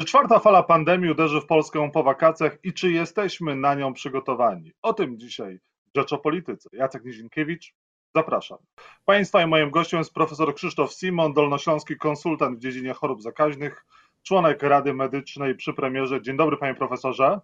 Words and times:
Czy 0.00 0.06
czwarta 0.06 0.38
fala 0.38 0.62
pandemii 0.62 1.10
uderzy 1.10 1.40
w 1.40 1.46
Polskę 1.46 1.90
po 1.90 2.02
wakacjach 2.02 2.58
i 2.62 2.72
czy 2.72 2.92
jesteśmy 2.92 3.56
na 3.56 3.74
nią 3.74 3.92
przygotowani? 3.92 4.72
O 4.82 4.92
tym 4.92 5.18
dzisiaj 5.18 5.60
Rzecz 5.96 6.12
o 6.12 6.18
Polityce. 6.18 6.68
Jacek 6.72 7.04
Nizinkiewicz, 7.04 7.74
zapraszam. 8.14 8.58
Państwa 9.04 9.42
i 9.42 9.46
moim 9.46 9.70
gościem 9.70 9.98
jest 9.98 10.14
profesor 10.14 10.54
Krzysztof 10.54 10.92
Simon, 10.92 11.32
dolnośląski 11.32 11.96
konsultant 11.96 12.58
w 12.58 12.60
dziedzinie 12.60 12.92
chorób 12.92 13.22
zakaźnych, 13.22 13.86
członek 14.22 14.62
Rady 14.62 14.94
Medycznej 14.94 15.54
przy 15.54 15.74
premierze. 15.74 16.22
Dzień 16.22 16.36
dobry 16.36 16.56
panie 16.56 16.74
profesorze. 16.74 17.40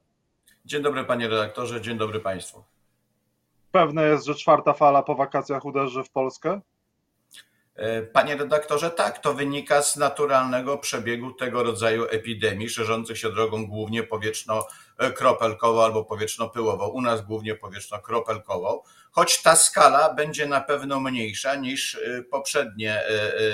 Dzień 0.65 0.83
dobry 0.83 1.05
panie 1.05 1.29
redaktorze, 1.29 1.81
dzień 1.81 1.99
dobry 1.99 2.21
państwu. 2.21 2.65
Pewne 3.73 4.09
jest, 4.09 4.27
że 4.27 4.35
czwarta 4.35 4.73
fala 4.73 5.03
po 5.03 5.15
wakacjach 5.15 5.65
uderzy 5.65 6.05
w 6.05 6.11
Polskę? 6.11 6.61
E, 7.77 8.03
panie 8.03 8.37
redaktorze, 8.37 8.91
tak, 8.91 9.19
to 9.19 9.35
wynika 9.35 9.83
z 9.83 9.97
naturalnego 9.97 10.79
przebiegu 10.79 11.33
tego 11.33 11.63
rodzaju 11.63 12.05
epidemii, 12.11 12.69
szerzących 12.69 13.19
się 13.19 13.33
drogą 13.33 13.67
głównie 13.67 14.03
powietrzno-kropelkową 14.99 15.85
albo 15.85 16.05
powietrzno-pyłową. 16.05 16.89
U 16.89 17.01
nas 17.01 17.23
głównie 17.23 17.55
powietrzno-kropelkową 17.55 18.81
choć 19.17 19.43
ta 19.43 19.57
skala 19.57 20.15
będzie 20.15 20.47
na 20.47 20.61
pewno 20.61 21.01
mniejsza 21.01 21.55
niż 21.55 21.95
y, 21.95 22.25
poprzednie 22.31 23.03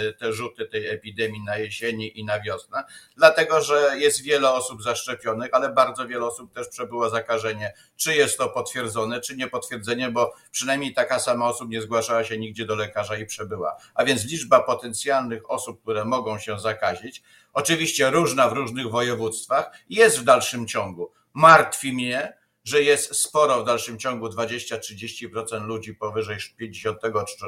y, 0.09 0.13
te 0.13 0.33
rzuty 0.33 0.67
tej 0.67 0.89
epidemii 0.89 1.45
na 1.45 1.57
jesieni 1.57 2.21
i 2.21 2.25
na 2.25 2.41
wiosnę, 2.41 2.85
dlatego 3.17 3.61
że 3.61 3.95
jest 3.99 4.23
wiele 4.23 4.51
osób 4.51 4.83
zaszczepionych, 4.83 5.49
ale 5.53 5.69
bardzo 5.69 6.09
wiele 6.09 6.27
osób 6.27 6.55
też 6.55 6.69
przebyło 6.69 7.11
zakażenie. 7.11 7.73
Czy 7.97 8.15
jest 8.15 8.39
to 8.39 8.49
potwierdzone, 8.49 9.21
czy 9.21 9.37
nie 9.37 9.49
potwierdzenie, 9.49 10.11
bo 10.11 10.35
przynajmniej 10.51 10.95
taka 10.95 11.19
sama 11.19 11.49
osób 11.49 11.71
nie 11.71 11.83
zgłaszała 11.83 12.25
się 12.25 12.39
nigdzie 12.39 12.67
do 12.67 12.75
lekarza 12.75 13.17
i 13.17 13.27
przebyła. 13.27 13.77
A 13.95 14.05
więc 14.05 14.25
liczba 14.25 14.61
potencjalnych 14.61 15.51
osób, 15.51 15.83
które 15.83 16.05
mogą 16.05 16.39
się 16.39 16.59
zakazić, 16.59 17.23
oczywiście 17.53 18.11
różna 18.11 18.49
w 18.49 18.53
różnych 18.53 18.91
województwach, 18.91 19.71
jest 19.91 20.19
w 20.19 20.25
dalszym 20.25 20.67
ciągu. 20.67 21.13
Martwi 21.35 21.93
mnie, 21.93 22.43
że 22.65 22.83
jest 22.83 23.15
sporo 23.15 23.63
w 23.63 23.67
dalszym 23.67 23.99
ciągu 23.99 24.27
20-30% 24.27 25.67
ludzi 25.67 25.95
powyżej 25.95 26.39
50 26.57 26.99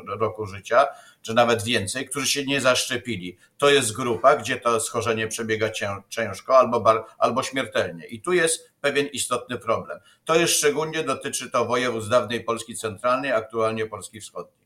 roku 0.07 0.47
życia, 0.47 0.87
czy 1.23 1.35
nawet 1.35 1.63
więcej, 1.63 2.09
którzy 2.09 2.27
się 2.27 2.45
nie 2.45 2.61
zaszczepili. 2.61 3.39
To 3.59 3.71
jest 3.71 3.97
grupa, 3.97 4.37
gdzie 4.37 4.57
to 4.57 4.81
schorzenie 4.81 5.29
przebiega 5.29 5.71
ciężko 6.09 6.59
albo, 6.59 7.07
albo 7.19 7.43
śmiertelnie. 7.43 8.07
I 8.07 8.21
tu 8.21 8.33
jest 8.33 8.73
pewien 8.81 9.07
istotny 9.07 9.59
problem. 9.59 10.01
To 10.25 10.35
jest 10.35 10.55
szczególnie 10.55 11.05
dotyczy 11.05 11.51
to 11.51 11.65
województw 11.65 12.11
dawnej 12.11 12.45
Polski 12.45 12.77
Centralnej, 12.77 13.33
aktualnie 13.33 13.87
Polski 13.87 14.21
Wschodniej. 14.21 14.65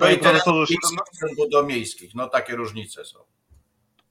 No 0.00 0.10
i 0.10 0.18
teraz 0.18 0.42
stosunku 0.42 1.48
do 1.48 1.62
miejskich. 1.62 2.14
No 2.14 2.28
takie 2.28 2.56
różnice 2.56 3.04
są. 3.04 3.18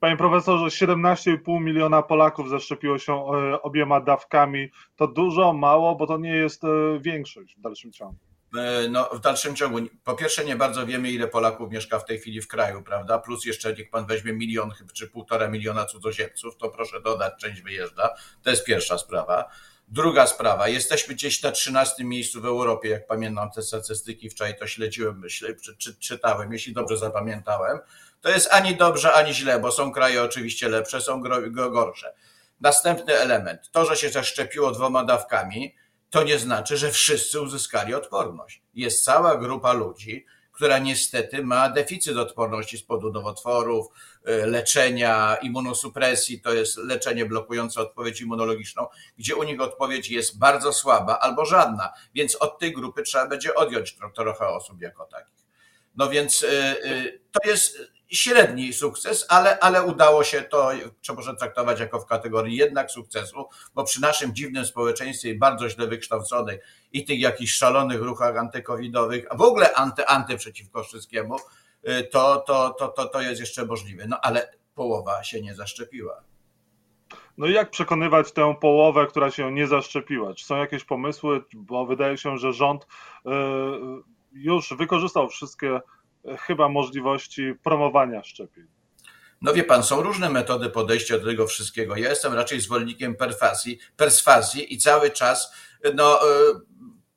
Panie 0.03 0.17
profesorze, 0.17 0.85
17,5 0.85 1.61
miliona 1.61 2.01
Polaków 2.01 2.49
zaszczepiło 2.49 2.99
się 2.99 3.13
e, 3.13 3.61
obiema 3.61 4.01
dawkami. 4.01 4.71
To 4.95 5.07
dużo, 5.07 5.53
mało, 5.53 5.95
bo 5.95 6.07
to 6.07 6.17
nie 6.17 6.35
jest 6.35 6.63
e, 6.63 6.67
większość 6.99 7.55
w 7.55 7.61
dalszym 7.61 7.91
ciągu. 7.91 8.17
E, 8.57 8.89
no, 8.89 9.09
w 9.13 9.19
dalszym 9.19 9.55
ciągu, 9.55 9.79
po 10.03 10.13
pierwsze, 10.15 10.45
nie 10.45 10.55
bardzo 10.55 10.85
wiemy, 10.85 11.11
ile 11.11 11.27
Polaków 11.27 11.71
mieszka 11.71 11.99
w 11.99 12.05
tej 12.05 12.19
chwili 12.19 12.41
w 12.41 12.47
kraju, 12.47 12.81
prawda? 12.81 13.19
Plus 13.19 13.45
jeszcze, 13.45 13.73
niech 13.73 13.89
pan 13.89 14.05
weźmie 14.05 14.33
milion 14.33 14.71
czy 14.93 15.07
półtora 15.07 15.47
miliona 15.47 15.85
cudzoziemców, 15.85 16.57
to 16.57 16.69
proszę 16.69 17.01
dodać, 17.01 17.33
część 17.39 17.61
wyjeżdża. 17.61 18.09
To 18.43 18.49
jest 18.49 18.65
pierwsza 18.65 18.97
sprawa. 18.97 19.49
Druga 19.87 20.27
sprawa, 20.27 20.67
jesteśmy 20.67 21.13
gdzieś 21.13 21.43
na 21.43 21.51
13 21.51 22.03
miejscu 22.03 22.41
w 22.41 22.45
Europie, 22.45 22.89
jak 22.89 23.07
pamiętam 23.07 23.51
te 23.51 23.61
statystyki, 23.61 24.29
wczoraj 24.29 24.57
to 24.57 24.67
śledziłem, 24.67 25.23
czytałem, 25.99 26.53
jeśli 26.53 26.73
dobrze 26.73 26.97
zapamiętałem 26.97 27.79
to 28.23 28.29
jest 28.29 28.47
ani 28.51 28.75
dobrze, 28.75 29.13
ani 29.13 29.33
źle, 29.33 29.59
bo 29.59 29.71
są 29.71 29.91
kraje 29.91 30.23
oczywiście 30.23 30.69
lepsze, 30.69 31.01
są 31.01 31.21
gorsze. 31.71 32.13
Następny 32.61 33.13
element. 33.19 33.71
To, 33.71 33.85
że 33.85 33.95
się 33.95 34.09
zaszczepiło 34.09 34.71
dwoma 34.71 35.03
dawkami, 35.03 35.75
to 36.09 36.23
nie 36.23 36.39
znaczy, 36.39 36.77
że 36.77 36.91
wszyscy 36.91 37.41
uzyskali 37.41 37.93
odporność. 37.93 38.61
Jest 38.73 39.03
cała 39.03 39.37
grupa 39.37 39.73
ludzi, 39.73 40.25
która 40.51 40.79
niestety 40.79 41.43
ma 41.43 41.69
deficyt 41.69 42.17
odporności 42.17 42.77
z 42.77 42.83
powodu 42.83 43.11
nowotworów, 43.11 43.87
y, 44.27 44.45
leczenia, 44.45 45.35
immunosupresji, 45.35 46.41
to 46.41 46.53
jest 46.53 46.77
leczenie 46.77 47.25
blokujące 47.25 47.81
odpowiedź 47.81 48.21
immunologiczną, 48.21 48.87
gdzie 49.17 49.35
u 49.35 49.43
nich 49.43 49.61
odpowiedź 49.61 50.09
jest 50.09 50.39
bardzo 50.39 50.73
słaba 50.73 51.19
albo 51.19 51.45
żadna, 51.45 51.93
więc 52.15 52.35
od 52.35 52.59
tej 52.59 52.73
grupy 52.73 53.03
trzeba 53.03 53.27
będzie 53.27 53.55
odjąć 53.55 53.97
trochę 54.15 54.47
osób 54.47 54.81
jako 54.81 55.05
takich. 55.05 55.43
No 55.95 56.09
więc 56.09 56.43
y, 56.43 56.47
y, 56.85 57.21
to 57.31 57.49
jest 57.49 57.92
średni 58.11 58.73
sukces, 58.73 59.25
ale, 59.29 59.59
ale 59.59 59.83
udało 59.83 60.23
się 60.23 60.41
to, 60.41 60.71
trzeba 61.01 61.15
może 61.15 61.35
traktować 61.35 61.79
jako 61.79 61.99
w 61.99 62.05
kategorii 62.05 62.55
jednak 62.55 62.91
sukcesu, 62.91 63.45
bo 63.75 63.83
przy 63.83 64.01
naszym 64.01 64.35
dziwnym 64.35 64.65
społeczeństwie 64.65 65.35
bardzo 65.35 65.69
źle 65.69 65.87
wykształconych 65.87 66.59
i 66.91 67.05
tych 67.05 67.19
jakichś 67.19 67.53
szalonych 67.53 68.01
ruchach 68.01 68.37
antykowidowych, 68.37 69.25
a 69.29 69.35
w 69.35 69.41
ogóle 69.41 69.73
anty, 69.73 70.05
anty 70.07 70.37
przeciwko 70.37 70.83
wszystkiemu, 70.83 71.35
y, 71.89 72.03
to, 72.11 72.43
to, 72.47 72.75
to, 72.79 72.87
to, 72.87 73.05
to 73.05 73.21
jest 73.21 73.39
jeszcze 73.39 73.65
możliwe. 73.65 74.07
No 74.07 74.19
ale 74.21 74.51
połowa 74.75 75.23
się 75.23 75.41
nie 75.41 75.55
zaszczepiła. 75.55 76.23
No 77.37 77.47
i 77.47 77.53
jak 77.53 77.69
przekonywać 77.69 78.31
tę 78.31 78.55
połowę, 78.61 79.07
która 79.07 79.31
się 79.31 79.51
nie 79.51 79.67
zaszczepiła? 79.67 80.33
Czy 80.33 80.45
są 80.45 80.57
jakieś 80.57 80.83
pomysły? 80.83 81.43
Bo 81.53 81.85
wydaje 81.85 82.17
się, 82.17 82.37
że 82.37 82.53
rząd 82.53 82.83
y, 82.83 83.29
już 84.33 84.73
wykorzystał 84.73 85.29
wszystkie 85.29 85.79
chyba 86.39 86.69
możliwości 86.69 87.53
promowania 87.63 88.23
szczepień. 88.23 88.67
No 89.41 89.53
wie 89.53 89.63
pan, 89.63 89.83
są 89.83 90.01
różne 90.01 90.29
metody 90.29 90.69
podejścia 90.69 91.19
do 91.19 91.25
tego 91.25 91.47
wszystkiego. 91.47 91.95
Ja 91.95 92.09
jestem 92.09 92.33
raczej 92.33 92.61
zwolennikiem 92.61 93.15
perswazji, 93.15 93.79
perswazji 93.97 94.73
i 94.73 94.77
cały 94.77 95.11
czas 95.11 95.53
no, 95.95 96.21
e, 96.21 96.33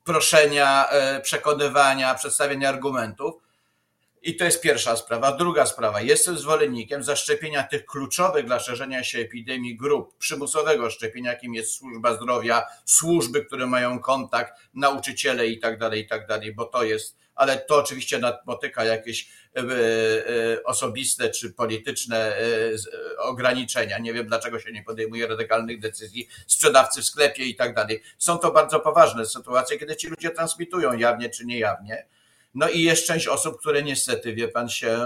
proszenia, 0.03 0.89
e, 0.89 1.21
przekonywania, 1.21 2.15
przedstawiania 2.15 2.69
argumentów. 2.69 3.33
I 4.21 4.35
to 4.35 4.45
jest 4.45 4.61
pierwsza 4.61 4.95
sprawa. 4.95 5.31
Druga 5.31 5.65
sprawa. 5.65 6.01
Jestem 6.01 6.37
zwolennikiem 6.37 7.03
zaszczepienia 7.03 7.63
tych 7.63 7.85
kluczowych 7.85 8.45
dla 8.45 8.59
szerzenia 8.59 9.03
się 9.03 9.19
epidemii 9.19 9.77
grup, 9.77 10.17
przymusowego 10.17 10.89
szczepienia, 10.89 11.31
jakim 11.31 11.53
jest 11.53 11.75
służba 11.75 12.13
zdrowia, 12.13 12.63
służby, 12.85 13.45
które 13.45 13.67
mają 13.67 13.99
kontakt, 13.99 14.53
nauczyciele 14.73 15.47
i 15.47 15.59
tak 15.59 15.79
dalej, 15.79 16.01
i 16.01 16.07
tak 16.07 16.27
dalej, 16.27 16.53
bo 16.53 16.65
to 16.65 16.83
jest 16.83 17.17
ale 17.37 17.57
to 17.57 17.75
oczywiście 17.75 18.19
napotyka 18.19 18.85
jakieś 18.85 19.29
e, 19.55 19.59
e, 19.59 20.63
osobiste 20.63 21.29
czy 21.29 21.53
polityczne 21.53 22.17
e, 22.17 22.41
ograniczenia. 23.17 23.99
Nie 23.99 24.13
wiem, 24.13 24.27
dlaczego 24.27 24.59
się 24.59 24.71
nie 24.71 24.83
podejmuje 24.83 25.27
radykalnych 25.27 25.79
decyzji 25.79 26.27
sprzedawcy 26.47 27.01
w 27.01 27.05
sklepie 27.05 27.43
i 27.43 27.55
tak 27.55 27.75
dalej. 27.75 28.03
Są 28.17 28.37
to 28.37 28.51
bardzo 28.51 28.79
poważne 28.79 29.25
sytuacje, 29.25 29.77
kiedy 29.77 29.95
ci 29.95 30.07
ludzie 30.07 30.29
transmitują 30.29 30.93
jawnie 30.93 31.29
czy 31.29 31.45
niejawnie. 31.45 32.05
No 32.55 32.69
i 32.69 32.81
jest 32.81 33.07
część 33.07 33.27
osób, 33.27 33.59
które 33.59 33.83
niestety, 33.83 34.33
wie 34.33 34.47
pan, 34.47 34.69
się 34.69 35.05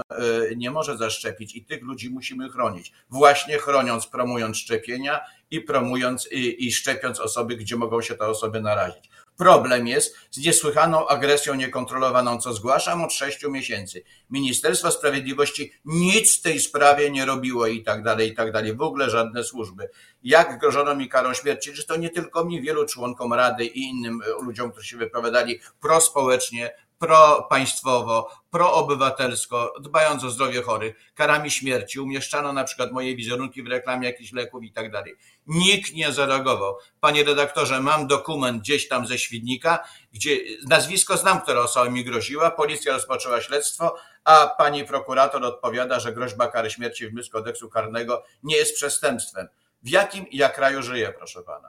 nie 0.56 0.70
może 0.70 0.96
zaszczepić 0.96 1.56
i 1.56 1.64
tych 1.64 1.82
ludzi 1.82 2.10
musimy 2.10 2.50
chronić. 2.50 2.92
Właśnie 3.10 3.58
chroniąc, 3.58 4.06
promując 4.06 4.56
szczepienia 4.56 5.20
i 5.50 5.60
promując 5.60 6.32
i, 6.32 6.66
i 6.66 6.72
szczepiąc 6.72 7.20
osoby, 7.20 7.56
gdzie 7.56 7.76
mogą 7.76 8.02
się 8.02 8.14
te 8.14 8.26
osoby 8.26 8.60
narazić. 8.60 9.10
Problem 9.36 9.86
jest 9.86 10.16
z 10.30 10.38
niesłychaną 10.38 11.08
agresją 11.08 11.54
niekontrolowaną, 11.54 12.40
co 12.40 12.52
zgłaszam 12.52 13.04
od 13.04 13.12
sześciu 13.12 13.50
miesięcy. 13.50 14.02
Ministerstwo 14.30 14.90
Sprawiedliwości 14.90 15.72
nic 15.84 16.38
w 16.38 16.42
tej 16.42 16.60
sprawie 16.60 17.10
nie 17.10 17.26
robiło 17.26 17.66
i 17.66 17.82
tak 17.82 18.02
dalej, 18.02 18.30
i 18.30 18.34
tak 18.34 18.52
dalej. 18.52 18.76
W 18.76 18.82
ogóle 18.82 19.10
żadne 19.10 19.44
służby. 19.44 19.88
Jak 20.22 20.58
grożono 20.58 20.94
mi 20.94 21.08
karą 21.08 21.34
śmierci, 21.34 21.74
że 21.74 21.84
to 21.84 21.96
nie 21.96 22.10
tylko 22.10 22.44
mi, 22.44 22.62
wielu 22.62 22.86
członkom 22.86 23.32
Rady 23.32 23.64
i 23.64 23.80
innym 23.80 24.20
ludziom, 24.42 24.72
którzy 24.72 24.88
się 24.88 24.96
wypowiadali 24.96 25.60
prospołecznie, 25.80 26.70
propaństwowo, 27.02 28.30
proobywatelsko, 28.50 29.74
dbając 29.80 30.24
o 30.24 30.30
zdrowie 30.30 30.62
chorych, 30.62 30.94
karami 31.14 31.50
śmierci. 31.50 32.00
Umieszczano 32.00 32.52
na 32.52 32.64
przykład 32.64 32.92
moje 32.92 33.16
wizerunki 33.16 33.62
w 33.62 33.66
reklamie 33.66 34.06
jakichś 34.06 34.32
leków 34.32 34.64
i 34.64 34.72
tak 34.72 34.90
dalej. 34.90 35.14
Nikt 35.46 35.92
nie 35.92 36.12
zareagował. 36.12 36.76
Panie 37.00 37.24
redaktorze, 37.24 37.80
mam 37.80 38.06
dokument 38.06 38.62
gdzieś 38.62 38.88
tam 38.88 39.06
ze 39.06 39.18
Świdnika, 39.18 39.84
gdzie 40.12 40.36
nazwisko 40.68 41.16
znam, 41.16 41.40
która 41.40 41.60
osoba 41.60 41.90
mi 41.90 42.04
groziła, 42.04 42.50
policja 42.50 42.92
rozpoczęła 42.92 43.40
śledztwo, 43.40 43.94
a 44.24 44.46
pani 44.58 44.84
prokurator 44.84 45.44
odpowiada, 45.44 46.00
że 46.00 46.12
groźba 46.12 46.48
kary 46.48 46.70
śmierci 46.70 47.08
w 47.08 47.12
myśl 47.12 47.30
kodeksu 47.30 47.68
karnego 47.68 48.24
nie 48.42 48.56
jest 48.56 48.74
przestępstwem. 48.74 49.48
W 49.82 49.88
jakim 49.88 50.26
ja 50.30 50.48
kraju 50.48 50.82
żyję, 50.82 51.14
proszę 51.18 51.42
pana? 51.42 51.68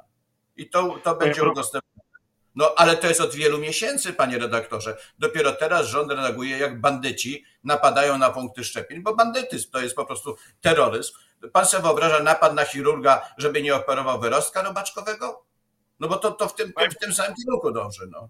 I 0.56 0.70
to, 0.70 0.96
to 1.04 1.16
będzie 1.16 1.44
udostępnione. 1.44 1.93
No 2.56 2.74
ale 2.78 2.98
to 2.98 3.08
jest 3.08 3.22
od 3.22 3.36
wielu 3.36 3.58
miesięcy, 3.58 4.14
panie 4.14 4.40
redaktorze. 4.40 4.98
Dopiero 5.20 5.52
teraz 5.52 5.88
rząd 5.88 6.12
reaguje, 6.12 6.58
jak 6.58 6.82
bandyci 6.82 7.44
napadają 7.64 8.18
na 8.18 8.30
punkty 8.30 8.64
szczepień, 8.64 9.02
bo 9.02 9.16
bandytyzm 9.16 9.72
to 9.72 9.82
jest 9.82 9.96
po 9.96 10.06
prostu 10.06 10.36
terroryzm. 10.62 11.14
Pan 11.54 11.66
sobie 11.66 11.84
wyobraża 11.84 12.24
napad 12.24 12.54
na 12.56 12.66
chirurga, 12.66 13.22
żeby 13.38 13.62
nie 13.62 13.76
operował 13.76 14.20
wyrostka 14.20 14.62
robaczkowego? 14.62 15.44
No 16.00 16.08
bo 16.08 16.18
to, 16.18 16.32
to 16.32 16.48
w, 16.48 16.56
tym, 16.56 16.74
w 16.92 17.00
tym 17.00 17.14
samym 17.14 17.36
kierunku 17.36 17.72
dąży. 17.72 18.08
No. 18.12 18.30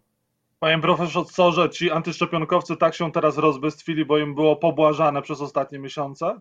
Panie 0.60 0.82
profesorze, 0.82 1.70
ci 1.70 1.92
antyszczepionkowcy 1.92 2.78
tak 2.78 2.96
się 2.96 3.12
teraz 3.12 3.38
rozbestwili, 3.38 4.06
bo 4.06 4.18
im 4.18 4.36
było 4.36 4.56
pobłażane 4.56 5.22
przez 5.22 5.42
ostatnie 5.42 5.80
miesiące? 5.80 6.40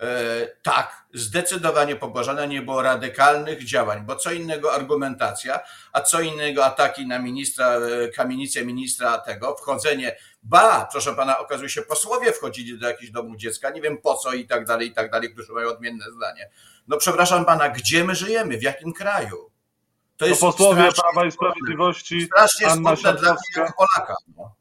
E, 0.00 0.46
tak, 0.62 1.04
zdecydowanie 1.14 1.96
pobłażane, 1.96 2.48
nie 2.48 2.62
było 2.62 2.82
radykalnych 2.82 3.64
działań, 3.64 4.02
bo 4.06 4.16
co 4.16 4.32
innego 4.32 4.74
argumentacja, 4.74 5.60
a 5.92 6.00
co 6.00 6.20
innego 6.20 6.64
ataki 6.64 7.06
na 7.06 7.18
ministra, 7.18 7.66
e, 7.66 8.08
kamienicę 8.08 8.64
ministra 8.64 9.18
tego, 9.18 9.56
wchodzenie, 9.56 10.16
ba, 10.42 10.88
proszę 10.92 11.14
pana, 11.14 11.38
okazuje 11.38 11.68
się, 11.68 11.82
posłowie 11.82 12.32
wchodzili 12.32 12.78
do 12.78 12.88
jakichś 12.88 13.10
domów 13.10 13.36
dziecka, 13.36 13.70
nie 13.70 13.80
wiem 13.80 13.98
po 13.98 14.14
co 14.14 14.32
i 14.32 14.46
tak 14.46 14.64
dalej, 14.64 14.88
i 14.88 14.92
tak 14.92 15.10
dalej, 15.10 15.32
którzy 15.32 15.52
mają 15.52 15.68
odmienne 15.68 16.04
zdanie. 16.16 16.50
No 16.88 16.96
przepraszam 16.96 17.44
pana, 17.44 17.68
gdzie 17.68 18.04
my 18.04 18.14
żyjemy, 18.14 18.58
w 18.58 18.62
jakim 18.62 18.92
kraju? 18.92 19.50
To 20.16 20.26
jest 20.26 20.42
no 20.42 20.52
posłowie 20.52 20.88
Prawa 20.92 21.26
i 21.26 21.32
Sprawiedliwości, 21.32 22.22
strasznie 22.26 22.66
Anna 22.66 22.94
dla 22.94 23.12
mnie 23.12 23.40
jako 23.56 23.72
Polaka. 23.76 24.14
No. 24.36 24.57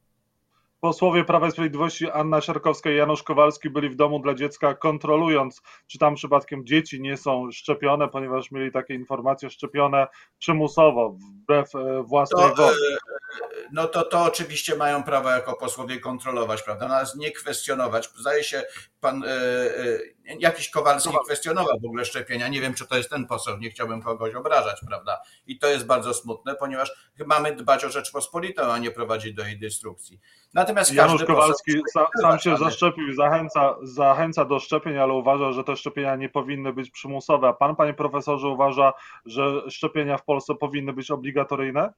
Posłowie 0.79 1.23
Prawa 1.23 1.47
i 1.47 1.51
Sprawiedliwości 1.51 2.09
Anna 2.09 2.41
Siarkowska 2.41 2.91
i 2.91 2.95
Janusz 2.95 3.23
Kowalski 3.23 3.69
byli 3.69 3.89
w 3.89 3.95
domu 3.95 4.19
dla 4.19 4.33
dziecka, 4.33 4.73
kontrolując, 4.73 5.61
czy 5.87 5.97
tam 5.99 6.15
przypadkiem 6.15 6.65
dzieci 6.65 7.01
nie 7.01 7.17
są 7.17 7.51
szczepione, 7.51 8.07
ponieważ 8.07 8.51
mieli 8.51 8.71
takie 8.71 8.93
informacje 8.93 9.49
szczepione 9.49 10.07
przymusowo, 10.37 11.09
wbrew 11.09 11.75
e, 11.75 12.03
własnej 12.03 12.55
woli. 12.55 12.77
E, 12.93 12.97
no 13.73 13.87
to, 13.87 14.03
to 14.03 14.23
oczywiście 14.23 14.75
mają 14.75 15.03
prawo 15.03 15.29
jako 15.29 15.53
posłowie 15.53 15.99
kontrolować, 15.99 16.63
prawda? 16.63 16.87
Nas 16.87 17.15
nie 17.15 17.31
kwestionować. 17.31 18.09
Zdaje 18.15 18.43
się, 18.43 18.63
pan 18.99 19.23
e, 19.23 19.29
jakiś 20.39 20.69
Kowalski 20.69 21.09
kwestionował 21.25 21.79
w 21.79 21.85
ogóle 21.85 22.05
szczepienia. 22.05 22.47
Nie 22.47 22.61
wiem, 22.61 22.73
czy 22.73 22.87
to 22.87 22.97
jest 22.97 23.09
ten 23.09 23.27
poseł, 23.27 23.57
nie 23.57 23.69
chciałbym 23.69 24.01
kogoś 24.01 24.35
obrażać, 24.35 24.81
prawda? 24.87 25.21
I 25.47 25.59
to 25.59 25.67
jest 25.67 25.85
bardzo 25.85 26.13
smutne, 26.13 26.55
ponieważ 26.55 27.11
mamy 27.25 27.55
dbać 27.55 27.85
o 27.85 27.89
Rzeczpospolitą, 27.89 28.61
a 28.61 28.77
nie 28.77 28.91
prowadzić 28.91 29.33
do 29.33 29.43
jej 29.43 29.59
destrukcji. 29.59 30.19
Natomiast 30.53 30.93
Janusz 30.93 31.23
Kowalski 31.23 31.81
sam, 31.93 32.05
sam 32.21 32.39
się 32.39 32.57
zaszczepił 32.57 33.07
i 33.07 33.15
zachęca, 33.15 33.75
zachęca 33.81 34.45
do 34.45 34.59
szczepień, 34.59 34.97
ale 34.97 35.13
uważa, 35.13 35.51
że 35.51 35.63
te 35.63 35.75
szczepienia 35.75 36.15
nie 36.15 36.29
powinny 36.29 36.73
być 36.73 36.91
przymusowe. 36.91 37.47
A 37.47 37.53
pan, 37.53 37.75
panie 37.75 37.93
profesorze, 37.93 38.47
uważa, 38.47 38.93
że 39.25 39.41
szczepienia 39.69 40.17
w 40.17 40.23
Polsce 40.23 40.55
powinny 40.55 40.93
być 40.93 41.11
obligatoryjne? 41.11 41.93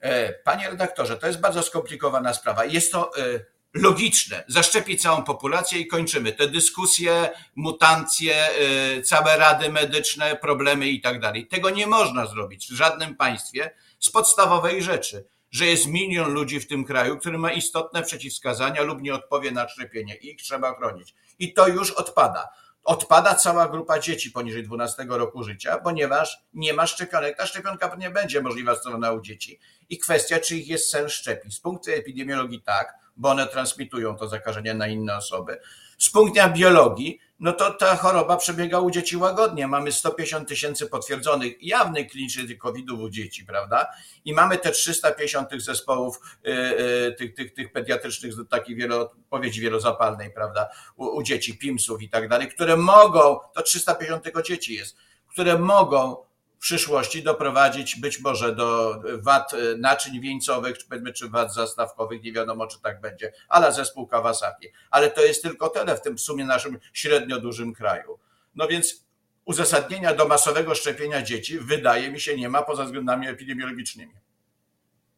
E, 0.00 0.32
panie 0.32 0.70
redaktorze, 0.70 1.16
to 1.16 1.26
jest 1.26 1.40
bardzo 1.40 1.62
skomplikowana 1.62 2.34
sprawa. 2.34 2.64
Jest 2.64 2.92
to 2.92 3.10
e, 3.18 3.40
logiczne. 3.74 4.44
Zaszczepić 4.48 5.02
całą 5.02 5.22
populację 5.22 5.80
i 5.80 5.86
kończymy. 5.86 6.32
Te 6.32 6.48
dyskusje, 6.48 7.30
mutancje, 7.56 8.34
e, 8.34 9.02
całe 9.02 9.36
rady 9.36 9.68
medyczne, 9.68 10.36
problemy 10.36 10.88
i 10.88 11.00
tak 11.00 11.20
dalej. 11.20 11.46
Tego 11.46 11.70
nie 11.70 11.86
można 11.86 12.26
zrobić 12.26 12.66
w 12.66 12.74
żadnym 12.74 13.16
państwie 13.16 13.70
z 13.98 14.10
podstawowej 14.10 14.82
rzeczy 14.82 15.24
że 15.50 15.66
jest 15.66 15.86
milion 15.86 16.32
ludzi 16.32 16.60
w 16.60 16.68
tym 16.68 16.84
kraju, 16.84 17.18
który 17.18 17.38
ma 17.38 17.52
istotne 17.52 18.02
przeciwwskazania 18.02 18.82
lub 18.82 19.02
nie 19.02 19.14
odpowie 19.14 19.50
na 19.50 19.68
szczepienie 19.68 20.16
i 20.16 20.30
ich 20.30 20.42
trzeba 20.42 20.74
chronić. 20.74 21.14
I 21.38 21.52
to 21.52 21.68
już 21.68 21.90
odpada. 21.90 22.48
Odpada 22.84 23.34
cała 23.34 23.68
grupa 23.68 23.98
dzieci 23.98 24.30
poniżej 24.30 24.62
12 24.62 25.06
roku 25.08 25.42
życia, 25.42 25.78
ponieważ 25.78 26.38
nie 26.54 26.72
ma 26.72 26.86
szczepionek. 26.86 27.36
Ta 27.36 27.46
szczepionka 27.46 27.96
nie 27.98 28.10
będzie 28.10 28.42
możliwa 28.42 28.74
stosowana 28.74 29.12
u 29.12 29.20
dzieci. 29.20 29.60
I 29.88 29.98
kwestia, 29.98 30.40
czy 30.40 30.56
ich 30.56 30.68
jest 30.68 30.90
sens 30.90 31.12
szczepić. 31.12 31.54
Z 31.54 31.60
punktu 31.60 31.90
epidemiologii 31.90 32.62
tak, 32.62 32.94
bo 33.18 33.28
one 33.28 33.46
transmitują 33.46 34.16
to 34.16 34.28
zakażenie 34.28 34.74
na 34.74 34.88
inne 34.88 35.16
osoby. 35.16 35.58
Z 35.98 36.10
punktu 36.10 36.40
biologii, 36.54 37.18
no 37.40 37.52
to 37.52 37.70
ta 37.70 37.96
choroba 37.96 38.36
przebiega 38.36 38.80
u 38.80 38.90
dzieci 38.90 39.16
łagodnie. 39.16 39.66
Mamy 39.66 39.92
150 39.92 40.48
tysięcy 40.48 40.86
potwierdzonych 40.86 41.62
jawnych 41.62 42.08
klinicznych 42.10 42.58
COVID-ów 42.58 43.00
u 43.00 43.10
dzieci, 43.10 43.44
prawda? 43.44 43.86
I 44.24 44.32
mamy 44.32 44.58
te 44.58 44.70
350 44.70 45.48
tych 45.48 45.60
zespołów, 45.60 46.20
yy, 46.44 47.14
tych, 47.18 47.34
tych, 47.34 47.54
tych 47.54 47.72
pediatrycznych, 47.72 48.34
takich 48.50 48.76
wielo, 48.76 49.00
odpowiedzi 49.00 49.60
wielozapalnej, 49.60 50.30
prawda? 50.30 50.68
U, 50.96 51.06
u 51.06 51.22
dzieci, 51.22 51.58
PIMS-ów 51.58 52.02
i 52.02 52.08
tak 52.08 52.28
dalej, 52.28 52.48
które 52.48 52.76
mogą, 52.76 53.38
to 53.54 53.62
350 53.62 54.22
tylko 54.22 54.42
dzieci 54.42 54.74
jest, 54.74 54.96
które 55.28 55.58
mogą 55.58 56.27
w 56.58 56.60
przyszłości 56.60 57.22
doprowadzić 57.22 57.96
być 57.96 58.20
może 58.20 58.54
do 58.54 59.00
wad 59.22 59.52
naczyń 59.78 60.20
wieńcowych, 60.20 60.78
czy 60.78 60.86
powiedzmy, 60.88 61.12
czy 61.12 61.28
wad 61.28 61.54
zastawkowych, 61.54 62.22
nie 62.22 62.32
wiadomo, 62.32 62.66
czy 62.66 62.80
tak 62.80 63.00
będzie, 63.00 63.32
ale 63.48 63.72
zespół 63.72 64.06
Kawasaki. 64.06 64.68
Ale 64.90 65.10
to 65.10 65.24
jest 65.24 65.42
tylko 65.42 65.68
tyle 65.68 65.96
w 65.96 66.02
tym 66.02 66.16
w 66.16 66.20
sumie 66.20 66.44
naszym 66.44 66.78
średnio 66.92 67.40
dużym 67.40 67.74
kraju. 67.74 68.18
No 68.54 68.68
więc 68.68 69.04
uzasadnienia 69.44 70.14
do 70.14 70.28
masowego 70.28 70.74
szczepienia 70.74 71.22
dzieci 71.22 71.58
wydaje 71.58 72.10
mi 72.10 72.20
się 72.20 72.36
nie 72.36 72.48
ma 72.48 72.62
poza 72.62 72.84
względami 72.84 73.28
epidemiologicznymi. 73.28 74.14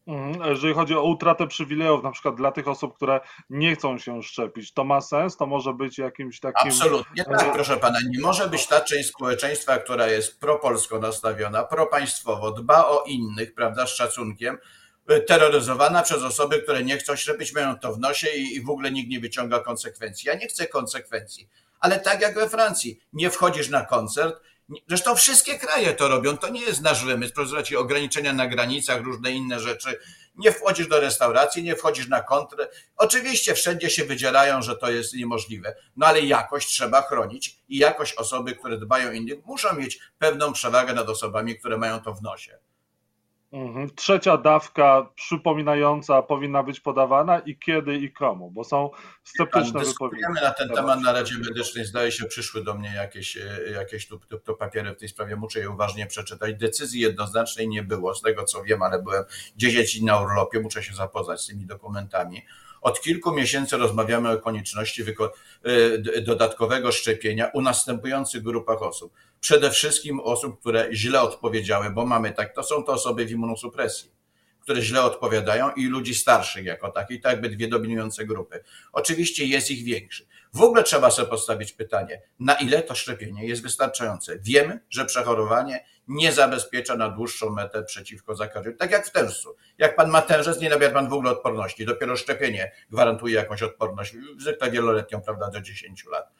Mhm. 0.07 0.49
Jeżeli 0.49 0.73
chodzi 0.73 0.95
o 0.95 1.03
utratę 1.03 1.47
przywilejów, 1.47 2.03
na 2.03 2.11
przykład 2.11 2.35
dla 2.35 2.51
tych 2.51 2.67
osób, 2.67 2.95
które 2.95 3.19
nie 3.49 3.75
chcą 3.75 3.97
się 3.97 4.23
szczepić, 4.23 4.73
to 4.73 4.83
ma 4.83 5.01
sens? 5.01 5.37
To 5.37 5.45
może 5.45 5.73
być 5.73 5.97
jakimś 5.97 6.39
takim. 6.39 6.71
Absolutnie 6.71 7.23
tak, 7.23 7.53
proszę 7.53 7.77
pana. 7.77 7.99
Nie 8.09 8.19
może 8.19 8.47
być 8.47 8.67
ta 8.67 8.81
część 8.81 9.09
społeczeństwa, 9.09 9.77
która 9.77 10.07
jest 10.07 10.39
propolsko 10.39 10.99
nastawiona, 10.99 11.63
propaństwowo, 11.63 12.51
dba 12.51 12.87
o 12.87 13.03
innych, 13.03 13.53
prawda, 13.53 13.87
z 13.87 13.89
szacunkiem, 13.89 14.57
y, 15.11 15.21
terroryzowana 15.21 16.03
przez 16.03 16.23
osoby, 16.23 16.61
które 16.61 16.83
nie 16.83 16.97
chcą 16.97 17.15
szczepić, 17.15 17.53
mają 17.53 17.79
to 17.79 17.93
w 17.93 17.99
nosie 17.99 18.27
i, 18.29 18.55
i 18.55 18.61
w 18.61 18.69
ogóle 18.69 18.91
nikt 18.91 19.09
nie 19.09 19.19
wyciąga 19.19 19.59
konsekwencji. 19.59 20.27
Ja 20.27 20.35
nie 20.35 20.47
chcę 20.47 20.67
konsekwencji, 20.67 21.49
ale 21.79 21.99
tak 21.99 22.21
jak 22.21 22.35
we 22.35 22.49
Francji, 22.49 22.99
nie 23.13 23.29
wchodzisz 23.29 23.69
na 23.69 23.85
koncert, 23.85 24.41
Zresztą 24.87 25.15
wszystkie 25.15 25.59
kraje 25.59 25.93
to 25.93 26.07
robią, 26.07 26.37
to 26.37 26.49
nie 26.49 26.61
jest 26.61 26.81
nasz 26.81 27.05
wymysł. 27.05 27.33
Proszę 27.33 27.63
ci 27.63 27.75
ograniczenia 27.75 28.33
na 28.33 28.47
granicach, 28.47 29.01
różne 29.01 29.31
inne 29.31 29.59
rzeczy. 29.59 29.99
Nie 30.35 30.51
wchodzisz 30.51 30.87
do 30.87 30.99
restauracji, 30.99 31.63
nie 31.63 31.75
wchodzisz 31.75 32.07
na 32.07 32.21
kontrę. 32.21 32.67
Oczywiście 32.97 33.53
wszędzie 33.53 33.89
się 33.89 34.05
wydzielają, 34.05 34.61
że 34.61 34.75
to 34.75 34.91
jest 34.91 35.13
niemożliwe, 35.13 35.75
no 35.97 36.05
ale 36.05 36.21
jakoś 36.21 36.65
trzeba 36.65 37.01
chronić 37.01 37.55
i 37.69 37.77
jakoś 37.77 38.13
osoby, 38.13 38.55
które 38.55 38.77
dbają 38.77 39.09
o 39.09 39.11
innych, 39.11 39.45
muszą 39.45 39.75
mieć 39.75 39.99
pewną 40.19 40.53
przewagę 40.53 40.93
nad 40.93 41.09
osobami, 41.09 41.59
które 41.59 41.77
mają 41.77 41.99
to 42.01 42.13
w 42.13 42.21
nosie. 42.21 42.59
Mhm. 43.51 43.89
Trzecia 43.95 44.37
dawka 44.37 45.09
przypominająca 45.15 46.21
powinna 46.21 46.63
być 46.63 46.79
podawana 46.79 47.39
i 47.39 47.57
kiedy 47.57 47.95
i 47.95 48.11
komu, 48.11 48.51
bo 48.51 48.63
są 48.63 48.89
sceptyczne 49.23 49.79
Pan, 49.79 49.89
wypowiedzi. 49.89 50.23
na 50.43 50.51
ten 50.51 50.69
temat 50.69 51.01
na 51.01 51.11
Radzie 51.11 51.35
Medycznej. 51.37 51.85
Zdaje 51.85 52.11
się, 52.11 52.25
przyszły 52.25 52.63
do 52.63 52.73
mnie 52.73 52.93
jakieś, 52.95 53.37
e, 53.37 53.71
jakieś 53.71 54.07
tu, 54.07 54.19
tu, 54.19 54.39
tu 54.39 54.55
papiery 54.55 54.95
w 54.95 54.97
tej 54.97 55.09
sprawie. 55.09 55.35
Muszę 55.35 55.59
je 55.59 55.69
uważnie 55.69 56.07
przeczytać. 56.07 56.55
Decyzji 56.55 57.01
jednoznacznej 57.01 57.67
nie 57.67 57.83
było, 57.83 58.15
z 58.15 58.21
tego 58.21 58.43
co 58.43 58.63
wiem, 58.63 58.81
ale 58.81 59.03
byłem 59.03 59.23
10 59.55 59.97
dni 59.97 60.05
na 60.05 60.21
urlopie. 60.21 60.59
Muszę 60.59 60.83
się 60.83 60.93
zapoznać 60.93 61.41
z 61.41 61.47
tymi 61.47 61.65
dokumentami. 61.65 62.41
Od 62.81 63.01
kilku 63.01 63.31
miesięcy 63.31 63.77
rozmawiamy 63.77 64.29
o 64.29 64.37
konieczności 64.37 65.03
e, 65.03 66.21
dodatkowego 66.21 66.91
szczepienia 66.91 67.47
u 67.53 67.61
następujących 67.61 68.43
grupach 68.43 68.81
osób 68.81 69.13
przede 69.41 69.71
wszystkim 69.71 70.19
osób, 70.19 70.59
które 70.59 70.89
źle 70.93 71.21
odpowiedziały, 71.21 71.89
bo 71.89 72.05
mamy 72.05 72.31
tak, 72.31 72.55
to 72.55 72.63
są 72.63 72.83
to 72.83 72.91
osoby 72.91 73.25
w 73.25 73.31
immunosupresji, 73.31 74.11
które 74.59 74.81
źle 74.81 75.03
odpowiadają 75.03 75.71
i 75.71 75.85
ludzi 75.85 76.15
starszych 76.15 76.65
jako 76.65 76.91
takich, 76.91 77.21
to 77.21 77.29
jakby 77.29 77.49
dwie 77.49 77.67
dominujące 77.67 78.25
grupy. 78.25 78.63
Oczywiście 78.93 79.45
jest 79.45 79.71
ich 79.71 79.83
większy. 79.83 80.25
W 80.53 80.61
ogóle 80.61 80.83
trzeba 80.83 81.11
sobie 81.11 81.27
postawić 81.27 81.73
pytanie, 81.73 82.21
na 82.39 82.53
ile 82.53 82.81
to 82.81 82.95
szczepienie 82.95 83.47
jest 83.47 83.61
wystarczające. 83.61 84.39
Wiemy, 84.39 84.79
że 84.89 85.05
przechorowanie 85.05 85.85
nie 86.07 86.31
zabezpiecza 86.31 86.95
na 86.95 87.09
dłuższą 87.09 87.49
metę 87.49 87.83
przeciwko 87.83 88.35
zakażeniu. 88.35 88.77
Tak 88.77 88.91
jak 88.91 89.07
w 89.07 89.11
tężcu. 89.11 89.55
Jak 89.77 89.95
pan 89.95 90.09
ma 90.09 90.21
tężec, 90.21 90.59
nie 90.59 90.69
nabiera 90.69 90.93
pan 90.93 91.09
w 91.09 91.13
ogóle 91.13 91.31
odporności. 91.31 91.85
Dopiero 91.85 92.15
szczepienie 92.15 92.71
gwarantuje 92.89 93.35
jakąś 93.35 93.63
odporność, 93.63 94.15
zwykle 94.37 94.71
wieloletnią, 94.71 95.21
prawda, 95.21 95.49
do 95.49 95.61
10 95.61 96.05
lat. 96.05 96.31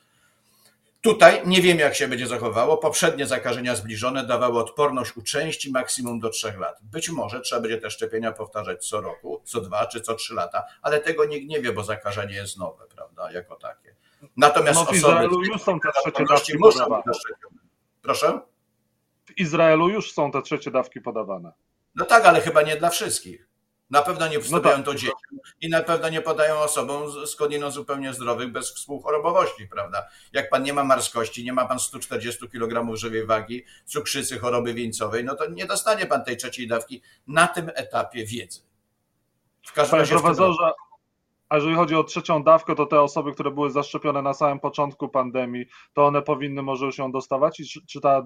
Tutaj 1.01 1.41
nie 1.45 1.61
wiem, 1.61 1.79
jak 1.79 1.95
się 1.95 2.07
będzie 2.07 2.27
zachowało. 2.27 2.77
Poprzednie 2.77 3.25
zakażenia 3.25 3.75
zbliżone 3.75 4.25
dawały 4.25 4.59
odporność 4.59 5.17
u 5.17 5.21
części 5.21 5.71
maksimum 5.71 6.19
do 6.19 6.29
3 6.29 6.53
lat. 6.57 6.79
Być 6.81 7.09
może 7.09 7.41
trzeba 7.41 7.61
będzie 7.61 7.77
te 7.77 7.89
szczepienia 7.89 8.31
powtarzać 8.31 8.87
co 8.87 9.01
roku, 9.01 9.41
co 9.45 9.61
dwa 9.61 9.85
czy 9.85 10.01
co 10.01 10.15
trzy 10.15 10.33
lata, 10.33 10.63
ale 10.81 10.99
tego 10.99 11.25
nikt 11.25 11.49
nie 11.49 11.61
wie, 11.61 11.73
bo 11.73 11.83
zakażenie 11.83 12.35
jest 12.35 12.57
nowe, 12.57 12.85
prawda, 12.95 13.31
jako 13.31 13.55
takie. 13.55 13.95
Natomiast 14.37 14.79
no 14.79 14.89
osoby, 14.89 15.35
już 15.47 15.61
są 15.61 15.79
te 15.79 16.25
dawki 16.25 16.57
podawane. 16.57 17.03
Proszę? 18.01 18.41
W 19.25 19.39
Izraelu 19.39 19.89
już 19.89 20.13
są 20.13 20.31
te 20.31 20.41
trzecie 20.41 20.71
dawki 20.71 21.01
podawane. 21.01 21.51
No 21.95 22.05
tak, 22.05 22.25
ale 22.25 22.41
chyba 22.41 22.61
nie 22.61 22.77
dla 22.77 22.89
wszystkich. 22.89 23.47
Na 23.89 24.01
pewno 24.01 24.27
nie 24.27 24.39
wstawiają 24.39 24.77
no 24.77 24.83
tak. 24.83 24.85
to 24.85 24.99
dzieciom 24.99 25.39
i 25.61 25.69
na 25.69 25.83
pewno 25.83 26.09
nie 26.09 26.21
podają 26.21 26.59
osobom 26.59 27.27
skądinąd 27.27 27.73
zupełnie 27.73 28.13
zdrowych, 28.13 28.51
bez 28.51 28.73
współchorobowości, 28.73 29.67
prawda? 29.67 30.07
Jak 30.33 30.49
pan 30.49 30.63
nie 30.63 30.73
ma 30.73 30.83
marskości, 30.83 31.43
nie 31.43 31.53
ma 31.53 31.65
pan 31.65 31.79
140 31.79 32.49
kg 32.49 32.95
żywej 32.95 33.25
wagi, 33.25 33.65
cukrzycy, 33.85 34.39
choroby 34.39 34.73
wieńcowej, 34.73 35.23
no 35.23 35.35
to 35.35 35.49
nie 35.49 35.65
dostanie 35.65 36.05
pan 36.05 36.23
tej 36.23 36.37
trzeciej 36.37 36.67
dawki 36.67 37.01
na 37.27 37.47
tym 37.47 37.71
etapie 37.75 38.25
wiedzy. 38.25 38.59
W 39.65 39.73
każdym 39.73 39.91
Panie 39.91 40.01
razie 40.01 40.19
profesorze, 40.19 40.71
A 41.51 41.55
jeżeli 41.55 41.75
chodzi 41.75 41.95
o 41.95 42.03
trzecią 42.03 42.43
dawkę, 42.43 42.75
to 42.75 42.85
te 42.85 43.01
osoby, 43.01 43.33
które 43.33 43.51
były 43.51 43.71
zaszczepione 43.71 44.21
na 44.21 44.33
samym 44.33 44.59
początku 44.59 45.09
pandemii, 45.09 45.65
to 45.93 46.05
one 46.05 46.21
powinny 46.21 46.61
może 46.61 46.85
już 46.85 46.97
ją 46.97 47.11
dostawać? 47.11 47.59
I 47.59 47.65
czy, 47.65 47.85
czy 47.85 48.01
ta 48.01 48.17
e, 48.17 48.23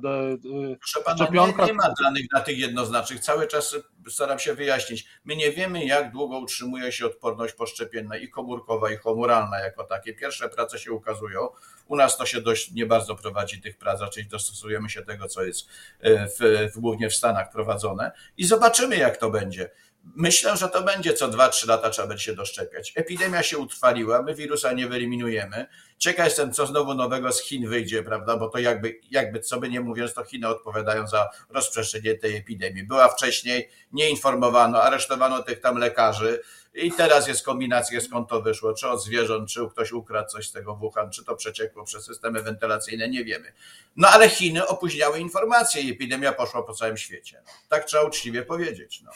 Proszę 0.79 0.99
pana, 1.05 1.17
szczepionka... 1.17 1.61
nie, 1.61 1.67
nie 1.67 1.73
ma 1.73 1.93
danych 2.03 2.25
na 2.33 2.41
tych 2.41 2.57
jednoznacznych. 2.57 3.19
Cały 3.19 3.47
czas 3.47 3.75
staram 4.09 4.39
się 4.39 4.53
wyjaśnić. 4.53 5.05
My 5.25 5.35
nie 5.35 5.51
wiemy, 5.51 5.85
jak 5.85 6.11
długo 6.11 6.37
utrzymuje 6.37 6.91
się 6.91 7.05
odporność 7.05 7.53
poszczepienna 7.53 8.17
i 8.17 8.29
komórkowa, 8.29 8.91
i 8.91 8.97
humoralna 8.97 9.59
jako 9.59 9.83
takie. 9.83 10.13
Pierwsze 10.13 10.49
prace 10.49 10.79
się 10.79 10.91
ukazują. 10.91 11.49
U 11.87 11.95
nas 11.95 12.17
to 12.17 12.25
się 12.25 12.41
dość 12.41 12.71
nie 12.71 12.85
bardzo 12.85 13.15
prowadzi 13.15 13.61
tych 13.61 13.77
prac, 13.77 13.99
czyli 14.13 14.27
dostosujemy 14.27 14.89
się 14.89 15.01
tego, 15.01 15.27
co 15.27 15.43
jest 15.43 15.67
e, 15.99 16.27
w, 16.27 16.71
w, 16.75 16.79
głównie 16.79 17.09
w 17.09 17.15
Stanach 17.15 17.51
prowadzone 17.51 18.11
i 18.37 18.45
zobaczymy, 18.45 18.97
jak 18.97 19.17
to 19.17 19.29
będzie. 19.29 19.69
Myślę, 20.15 20.57
że 20.57 20.69
to 20.69 20.81
będzie 20.81 21.13
co 21.13 21.29
2-3 21.29 21.67
lata 21.67 21.89
trzeba 21.89 22.07
będzie 22.07 22.23
się 22.23 22.35
doszczepiać. 22.35 22.93
Epidemia 22.95 23.43
się 23.43 23.57
utrwaliła, 23.57 24.21
my 24.21 24.35
wirusa 24.35 24.73
nie 24.73 24.87
wyeliminujemy. 24.87 25.67
Ciekaw 25.97 26.25
jestem, 26.25 26.53
co 26.53 26.65
znowu 26.65 26.93
nowego 26.93 27.31
z 27.31 27.41
Chin 27.41 27.69
wyjdzie, 27.69 28.03
prawda? 28.03 28.37
Bo 28.37 28.49
to 28.49 28.59
jakby, 28.59 28.99
jakby 29.11 29.39
co 29.39 29.59
by 29.59 29.69
nie 29.69 29.81
mówiąc, 29.81 30.13
to 30.13 30.23
Chiny 30.23 30.47
odpowiadają 30.47 31.07
za 31.07 31.29
rozprzestrzenienie 31.49 32.17
tej 32.17 32.35
epidemii. 32.35 32.83
Była 32.83 33.07
wcześniej, 33.07 33.69
nie 33.91 34.09
informowano, 34.09 34.81
aresztowano 34.81 35.43
tych 35.43 35.59
tam 35.59 35.77
lekarzy 35.77 36.41
i 36.73 36.91
teraz 36.91 37.27
jest 37.27 37.45
kombinacja, 37.45 38.01
skąd 38.01 38.29
to 38.29 38.41
wyszło. 38.41 38.73
Czy 38.73 38.87
od 38.87 39.03
zwierząt, 39.03 39.49
czy 39.49 39.69
ktoś 39.69 39.91
ukradł 39.91 40.29
coś 40.29 40.49
z 40.49 40.51
tego 40.51 40.75
Wuhan, 40.75 41.11
czy 41.11 41.25
to 41.25 41.35
przeciekło 41.35 41.83
przez 41.83 42.05
systemy 42.05 42.41
wentylacyjne, 42.41 43.09
nie 43.09 43.23
wiemy. 43.23 43.53
No 43.95 44.07
ale 44.07 44.29
Chiny 44.29 44.67
opóźniały 44.67 45.19
informacje 45.19 45.81
i 45.81 45.91
epidemia 45.91 46.33
poszła 46.33 46.63
po 46.63 46.73
całym 46.73 46.97
świecie. 46.97 47.41
Tak 47.69 47.85
trzeba 47.85 48.03
uczciwie 48.03 48.43
powiedzieć. 48.43 49.01
No. 49.01 49.11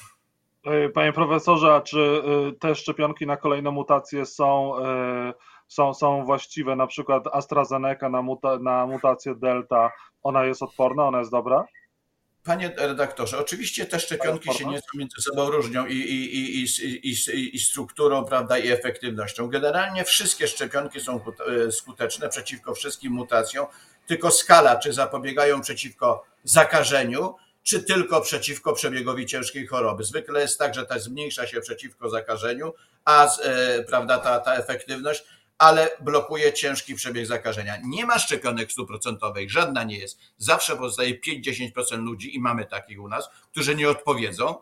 E, 0.65 0.89
panie 0.89 1.13
profesorze, 1.13 1.73
a 1.73 1.81
czy 1.81 1.99
e, 1.99 2.59
te 2.59 2.75
szczepionki 2.75 3.25
na 3.25 3.37
kolejne 3.37 3.71
mutacje 3.71 4.25
są, 4.25 4.79
e, 4.85 5.33
są, 5.67 5.93
są 5.93 6.25
właściwe? 6.25 6.75
Na 6.75 6.87
przykład 6.87 7.23
AstraZeneca 7.31 8.09
na, 8.09 8.21
muta, 8.21 8.59
na 8.59 8.85
mutację 8.85 9.35
Delta, 9.35 9.91
ona 10.23 10.45
jest 10.45 10.63
odporna, 10.63 11.07
ona 11.07 11.19
jest 11.19 11.31
dobra? 11.31 11.65
Panie 12.43 12.71
redaktorze, 12.77 13.37
oczywiście 13.37 13.85
te 13.85 13.99
szczepionki 13.99 14.53
się 14.53 14.65
nieco 14.65 14.87
między 14.97 15.21
sobą 15.21 15.49
różnią 15.49 15.85
i, 15.85 15.93
i, 15.93 16.63
i, 16.63 16.65
i, 17.09 17.55
i, 17.55 17.59
strukturą, 17.59 18.25
prawda, 18.25 18.57
i 18.57 18.71
efektywnością. 18.71 19.47
Generalnie 19.47 20.03
wszystkie 20.03 20.47
szczepionki 20.47 20.99
są 20.99 21.19
skuteczne 21.71 22.29
przeciwko 22.29 22.73
wszystkim 22.73 23.13
mutacjom, 23.13 23.67
tylko 24.07 24.31
skala, 24.31 24.75
czy 24.75 24.93
zapobiegają 24.93 25.61
przeciwko 25.61 26.23
zakażeniu, 26.43 27.35
czy 27.63 27.83
tylko 27.83 28.21
przeciwko 28.21 28.73
przebiegowi 28.73 29.25
ciężkiej 29.25 29.67
choroby. 29.67 30.03
Zwykle 30.03 30.41
jest 30.41 30.59
tak, 30.59 30.75
że 30.75 30.85
ta 30.85 30.99
zmniejsza 30.99 31.47
się 31.47 31.61
przeciwko 31.61 32.09
zakażeniu, 32.09 32.73
a 33.05 33.37
e, 33.37 33.83
prawda, 33.83 34.17
ta, 34.17 34.39
ta 34.39 34.55
efektywność, 34.55 35.23
ale 35.57 35.89
blokuje 36.01 36.53
ciężki 36.53 36.95
przebieg 36.95 37.25
zakażenia. 37.25 37.77
Nie 37.83 38.05
ma 38.05 38.19
szczepionek 38.19 38.71
stuprocentowych, 38.71 39.51
żadna 39.51 39.83
nie 39.83 39.97
jest. 39.97 40.19
Zawsze 40.37 40.75
pozostaje 40.75 41.19
5-10% 41.19 41.97
ludzi 41.97 42.35
i 42.35 42.39
mamy 42.39 42.65
takich 42.65 43.01
u 43.01 43.07
nas, 43.07 43.29
którzy 43.51 43.75
nie 43.75 43.89
odpowiedzą 43.89 44.55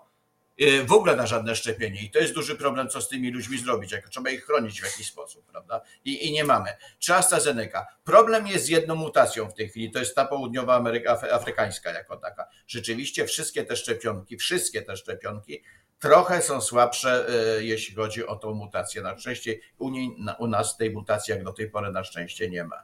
w 0.85 0.91
ogóle 0.91 1.15
na 1.15 1.27
żadne 1.27 1.55
szczepienie. 1.55 2.01
I 2.01 2.11
to 2.11 2.19
jest 2.19 2.33
duży 2.33 2.55
problem, 2.55 2.89
co 2.89 3.01
z 3.01 3.09
tymi 3.09 3.31
ludźmi 3.31 3.57
zrobić, 3.57 3.91
jak 3.91 4.09
trzeba 4.09 4.29
ich 4.29 4.45
chronić 4.45 4.81
w 4.81 4.83
jakiś 4.83 5.07
sposób, 5.07 5.45
prawda? 5.45 5.81
I, 6.05 6.27
i 6.27 6.31
nie 6.31 6.43
mamy. 6.43 6.69
Czy 6.99 7.13
AstraZeneca? 7.13 7.85
Problem 8.03 8.47
jest 8.47 8.65
z 8.65 8.69
jedną 8.69 8.95
mutacją 8.95 9.49
w 9.49 9.53
tej 9.53 9.69
chwili, 9.69 9.91
to 9.91 9.99
jest 9.99 10.15
ta 10.15 10.25
południowa 10.25 10.75
Ameryka, 10.75 11.21
afrykańska 11.31 11.91
jako 11.91 12.17
taka. 12.17 12.47
Rzeczywiście 12.67 13.25
wszystkie 13.25 13.63
te 13.63 13.75
szczepionki, 13.75 14.37
wszystkie 14.37 14.81
te 14.81 14.97
szczepionki 14.97 15.63
trochę 15.99 16.41
są 16.41 16.61
słabsze, 16.61 17.25
y, 17.59 17.65
jeśli 17.65 17.95
chodzi 17.95 18.27
o 18.27 18.35
tą 18.35 18.53
mutację. 18.53 19.01
Na 19.01 19.17
szczęście 19.17 19.59
u, 19.77 19.89
niej, 19.89 20.17
u 20.39 20.47
nas 20.47 20.77
tej 20.77 20.91
mutacji 20.91 21.31
jak 21.31 21.43
do 21.43 21.53
tej 21.53 21.69
pory 21.69 21.91
na 21.91 22.03
szczęście 22.03 22.49
nie 22.49 22.63
ma. 22.63 22.83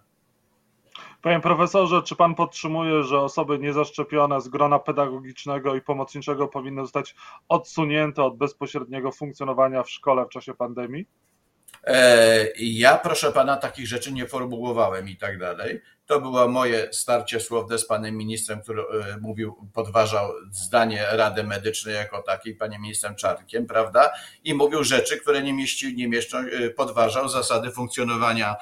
Panie 1.24 1.39
profesorze, 1.39 2.01
czy 2.01 2.15
pan 2.15 2.36
podtrzymuje, 2.36 3.03
że 3.03 3.20
osoby 3.20 3.60
niezaszczepione 3.60 4.42
z 4.42 4.48
grona 4.48 4.80
pedagogicznego 4.80 5.75
i 5.75 5.82
pomocniczego 5.82 6.48
powinny 6.48 6.82
zostać 6.82 7.15
odsunięte 7.50 8.24
od 8.24 8.38
bezpośredniego 8.38 9.12
funkcjonowania 9.12 9.84
w 9.84 9.89
szkole 9.89 10.25
w 10.25 10.30
czasie 10.30 10.53
pandemii? 10.53 11.06
E, 11.84 12.46
ja, 12.58 12.98
proszę 12.98 13.32
pana, 13.32 13.58
takich 13.58 13.88
rzeczy 13.88 14.12
nie 14.12 14.27
formułowałem 14.27 15.10
i 15.10 15.18
tak 15.18 15.39
dalej. 15.39 15.82
To 16.06 16.22
było 16.22 16.48
moje 16.48 16.94
starcie 16.94 17.39
słowne 17.39 17.77
z 17.77 17.88
panem 17.88 18.18
ministrem, 18.18 18.62
który 18.62 18.82
e, 18.82 19.18
mówił, 19.22 19.56
podważał 19.74 20.32
zdanie 20.51 21.06
Rady 21.12 21.44
Medycznej 21.44 21.96
jako 21.96 22.22
takiej, 22.22 22.56
panem 22.56 22.82
ministrem 22.82 23.15
Czarnkiem, 23.15 23.65
prawda? 23.65 24.12
I 24.44 24.53
mówił 24.53 24.84
rzeczy, 24.84 25.18
które 25.18 25.44
nie, 25.44 25.53
mieści, 25.53 25.96
nie 25.96 26.08
mieszczą, 26.08 26.38
e, 26.38 26.70
podważał 26.70 27.30
zasady 27.30 27.72
funkcjonowania 27.72 28.56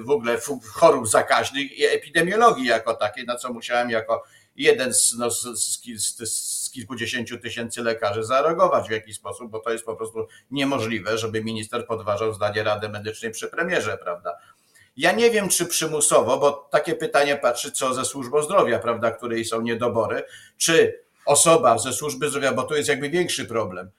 w 0.00 0.10
ogóle 0.10 0.38
chorób 0.72 1.08
zakaźnych 1.08 1.78
i 1.78 1.84
epidemiologii 1.84 2.66
jako 2.66 2.94
takiej, 2.94 3.24
na 3.24 3.36
co 3.36 3.52
musiałem 3.52 3.90
jako 3.90 4.24
jeden 4.56 4.94
z, 4.94 5.14
no, 5.18 5.30
z, 5.30 5.42
z, 5.42 6.34
z 6.66 6.70
kilkudziesięciu 6.70 7.38
tysięcy 7.38 7.82
lekarzy 7.82 8.24
zareagować 8.24 8.88
w 8.88 8.90
jakiś 8.90 9.16
sposób, 9.16 9.50
bo 9.50 9.60
to 9.60 9.70
jest 9.70 9.84
po 9.84 9.96
prostu 9.96 10.26
niemożliwe, 10.50 11.18
żeby 11.18 11.44
minister 11.44 11.86
podważał 11.86 12.34
zdanie 12.34 12.62
Rady 12.62 12.88
Medycznej 12.88 13.30
przy 13.30 13.48
premierze, 13.48 13.98
prawda? 13.98 14.38
Ja 14.96 15.12
nie 15.12 15.30
wiem, 15.30 15.48
czy 15.48 15.66
przymusowo, 15.66 16.38
bo 16.38 16.52
takie 16.52 16.94
pytanie 16.94 17.36
patrzy, 17.36 17.72
co 17.72 17.94
ze 17.94 18.04
służbą 18.04 18.42
zdrowia, 18.42 18.78
prawda, 18.78 19.10
której 19.10 19.44
są 19.44 19.60
niedobory, 19.60 20.22
czy 20.56 21.02
osoba 21.26 21.78
ze 21.78 21.92
służby 21.92 22.28
zdrowia, 22.28 22.52
bo 22.52 22.62
to 22.62 22.76
jest 22.76 22.88
jakby 22.88 23.10
większy 23.10 23.44
problem, 23.44 23.90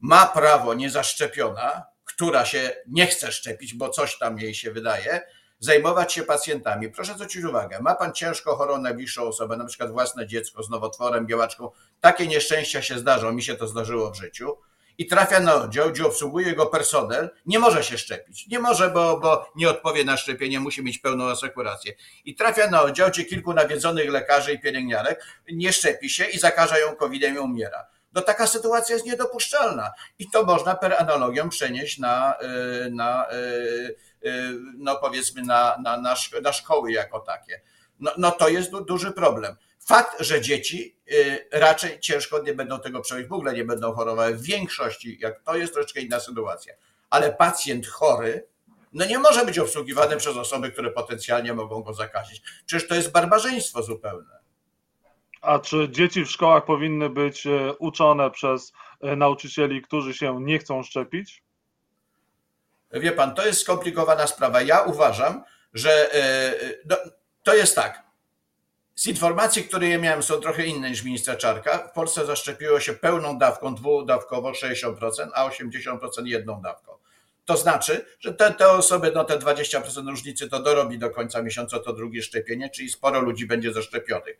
ma 0.00 0.26
prawo 0.26 0.74
niezaszczepiona, 0.74 1.84
która 2.16 2.44
się 2.44 2.70
nie 2.86 3.06
chce 3.06 3.32
szczepić, 3.32 3.74
bo 3.74 3.88
coś 3.88 4.18
tam 4.18 4.38
jej 4.38 4.54
się 4.54 4.70
wydaje, 4.70 5.20
zajmować 5.58 6.12
się 6.12 6.22
pacjentami. 6.22 6.90
Proszę 6.90 7.14
zwrócić 7.14 7.44
uwagę, 7.44 7.80
ma 7.80 7.94
pan 7.94 8.12
ciężko 8.12 8.56
chorą 8.56 8.78
najbliższą 8.78 9.22
osobę, 9.22 9.56
na 9.56 9.64
przykład 9.64 9.90
własne 9.90 10.26
dziecko 10.26 10.62
z 10.62 10.70
nowotworem, 10.70 11.26
białaczką. 11.26 11.70
Takie 12.00 12.26
nieszczęścia 12.26 12.82
się 12.82 12.98
zdarzą, 12.98 13.32
mi 13.32 13.42
się 13.42 13.54
to 13.54 13.66
zdarzyło 13.66 14.10
w 14.10 14.16
życiu. 14.16 14.56
I 14.98 15.06
trafia 15.06 15.40
na 15.40 15.54
oddział, 15.54 15.90
gdzie 15.90 16.06
obsługuje 16.06 16.54
go 16.54 16.66
personel, 16.66 17.30
nie 17.46 17.58
może 17.58 17.84
się 17.84 17.98
szczepić. 17.98 18.46
Nie 18.46 18.58
może, 18.58 18.90
bo, 18.90 19.20
bo 19.20 19.52
nie 19.56 19.68
odpowie 19.68 20.04
na 20.04 20.16
szczepienie, 20.16 20.60
musi 20.60 20.82
mieć 20.82 20.98
pełną 20.98 21.24
asekurację. 21.24 21.92
I 22.24 22.34
trafia 22.34 22.70
na 22.70 22.82
oddział, 22.82 23.10
gdzie 23.10 23.24
kilku 23.24 23.54
nawiedzonych 23.54 24.10
lekarzy 24.10 24.52
i 24.52 24.60
pielęgniarek 24.60 25.24
nie 25.52 25.72
szczepi 25.72 26.10
się 26.10 26.24
i 26.24 26.38
zakaża 26.38 26.78
ją 26.78 26.96
COVID-em 26.96 27.34
i 27.34 27.38
umiera. 27.38 27.86
No 28.16 28.22
taka 28.22 28.46
sytuacja 28.46 28.94
jest 28.94 29.06
niedopuszczalna. 29.06 29.90
I 30.18 30.30
to 30.30 30.44
można 30.44 30.74
per 30.74 30.94
analogią 30.98 31.48
przenieść 31.48 31.98
na, 31.98 32.34
y, 32.86 32.90
na 32.90 33.26
y, 33.32 33.96
Y, 34.26 34.60
no 34.78 34.96
powiedzmy 34.96 35.42
na, 35.42 35.78
na, 35.82 35.96
na, 36.00 36.14
na 36.42 36.52
szkoły 36.52 36.92
jako 36.92 37.20
takie. 37.20 37.60
No, 38.00 38.12
no 38.18 38.30
to 38.30 38.48
jest 38.48 38.70
du, 38.70 38.84
duży 38.84 39.12
problem. 39.12 39.56
Fakt, 39.80 40.20
że 40.20 40.40
dzieci 40.40 40.96
raczej 41.52 42.00
ciężko 42.00 42.42
nie 42.42 42.54
będą 42.54 42.80
tego 42.80 43.00
przejść, 43.00 43.28
w 43.28 43.32
ogóle 43.32 43.52
nie 43.54 43.64
będą 43.64 43.92
chorowały. 43.92 44.34
W 44.34 44.42
większości, 44.42 45.18
jak 45.20 45.42
to 45.42 45.56
jest 45.56 45.72
troszeczkę 45.72 46.00
inna 46.00 46.20
sytuacja. 46.20 46.74
Ale 47.10 47.32
pacjent 47.32 47.86
chory, 47.86 48.46
no 48.92 49.04
nie 49.04 49.18
może 49.18 49.44
być 49.44 49.58
obsługiwany 49.58 50.16
przez 50.16 50.36
osoby, 50.36 50.72
które 50.72 50.90
potencjalnie 50.90 51.54
mogą 51.54 51.82
go 51.82 51.94
zakazić. 51.94 52.42
Przecież 52.66 52.88
to 52.88 52.94
jest 52.94 53.12
barbarzyństwo 53.12 53.82
zupełne. 53.82 54.38
A 55.46 55.58
czy 55.58 55.88
dzieci 55.90 56.24
w 56.24 56.30
szkołach 56.30 56.64
powinny 56.64 57.10
być 57.10 57.46
y, 57.46 57.72
uczone 57.78 58.30
przez 58.30 58.72
nauczycieli, 59.00 59.82
którzy 59.82 60.14
się 60.14 60.40
nie 60.40 60.58
chcą 60.58 60.82
szczepić? 60.82 61.42
Wie 62.92 63.12
pan, 63.12 63.34
to 63.34 63.46
jest 63.46 63.60
skomplikowana 63.60 64.26
sprawa. 64.26 64.62
Ja 64.62 64.80
uważam, 64.80 65.44
że 65.74 66.14
e, 66.14 66.54
no, 66.84 66.96
to 67.42 67.54
jest 67.54 67.76
tak. 67.76 68.02
Z 68.94 69.06
informacji, 69.06 69.64
które 69.64 69.88
ja 69.88 69.98
miałem, 69.98 70.22
są 70.22 70.34
trochę 70.40 70.66
inne 70.66 70.90
niż 70.90 71.02
ministra 71.02 71.36
Czarka. 71.36 71.78
W 71.78 71.92
Polsce 71.92 72.26
zaszczepiło 72.26 72.80
się 72.80 72.92
pełną 72.92 73.38
dawką, 73.38 73.74
dwudawkowo 73.74 74.52
60%, 74.52 75.28
a 75.34 75.48
80% 75.48 76.26
jedną 76.26 76.60
dawką. 76.60 76.92
To 77.44 77.56
znaczy, 77.56 78.06
że 78.20 78.34
te, 78.34 78.54
te 78.54 78.70
osoby, 78.70 79.12
no 79.14 79.24
te 79.24 79.38
20% 79.38 80.08
różnicy 80.08 80.48
to 80.48 80.62
dorobi 80.62 80.98
do 80.98 81.10
końca 81.10 81.42
miesiąca 81.42 81.78
to 81.78 81.92
drugie 81.92 82.22
szczepienie, 82.22 82.70
czyli 82.70 82.88
sporo 82.88 83.20
ludzi 83.20 83.46
będzie 83.46 83.72
zaszczepionych. 83.72 84.38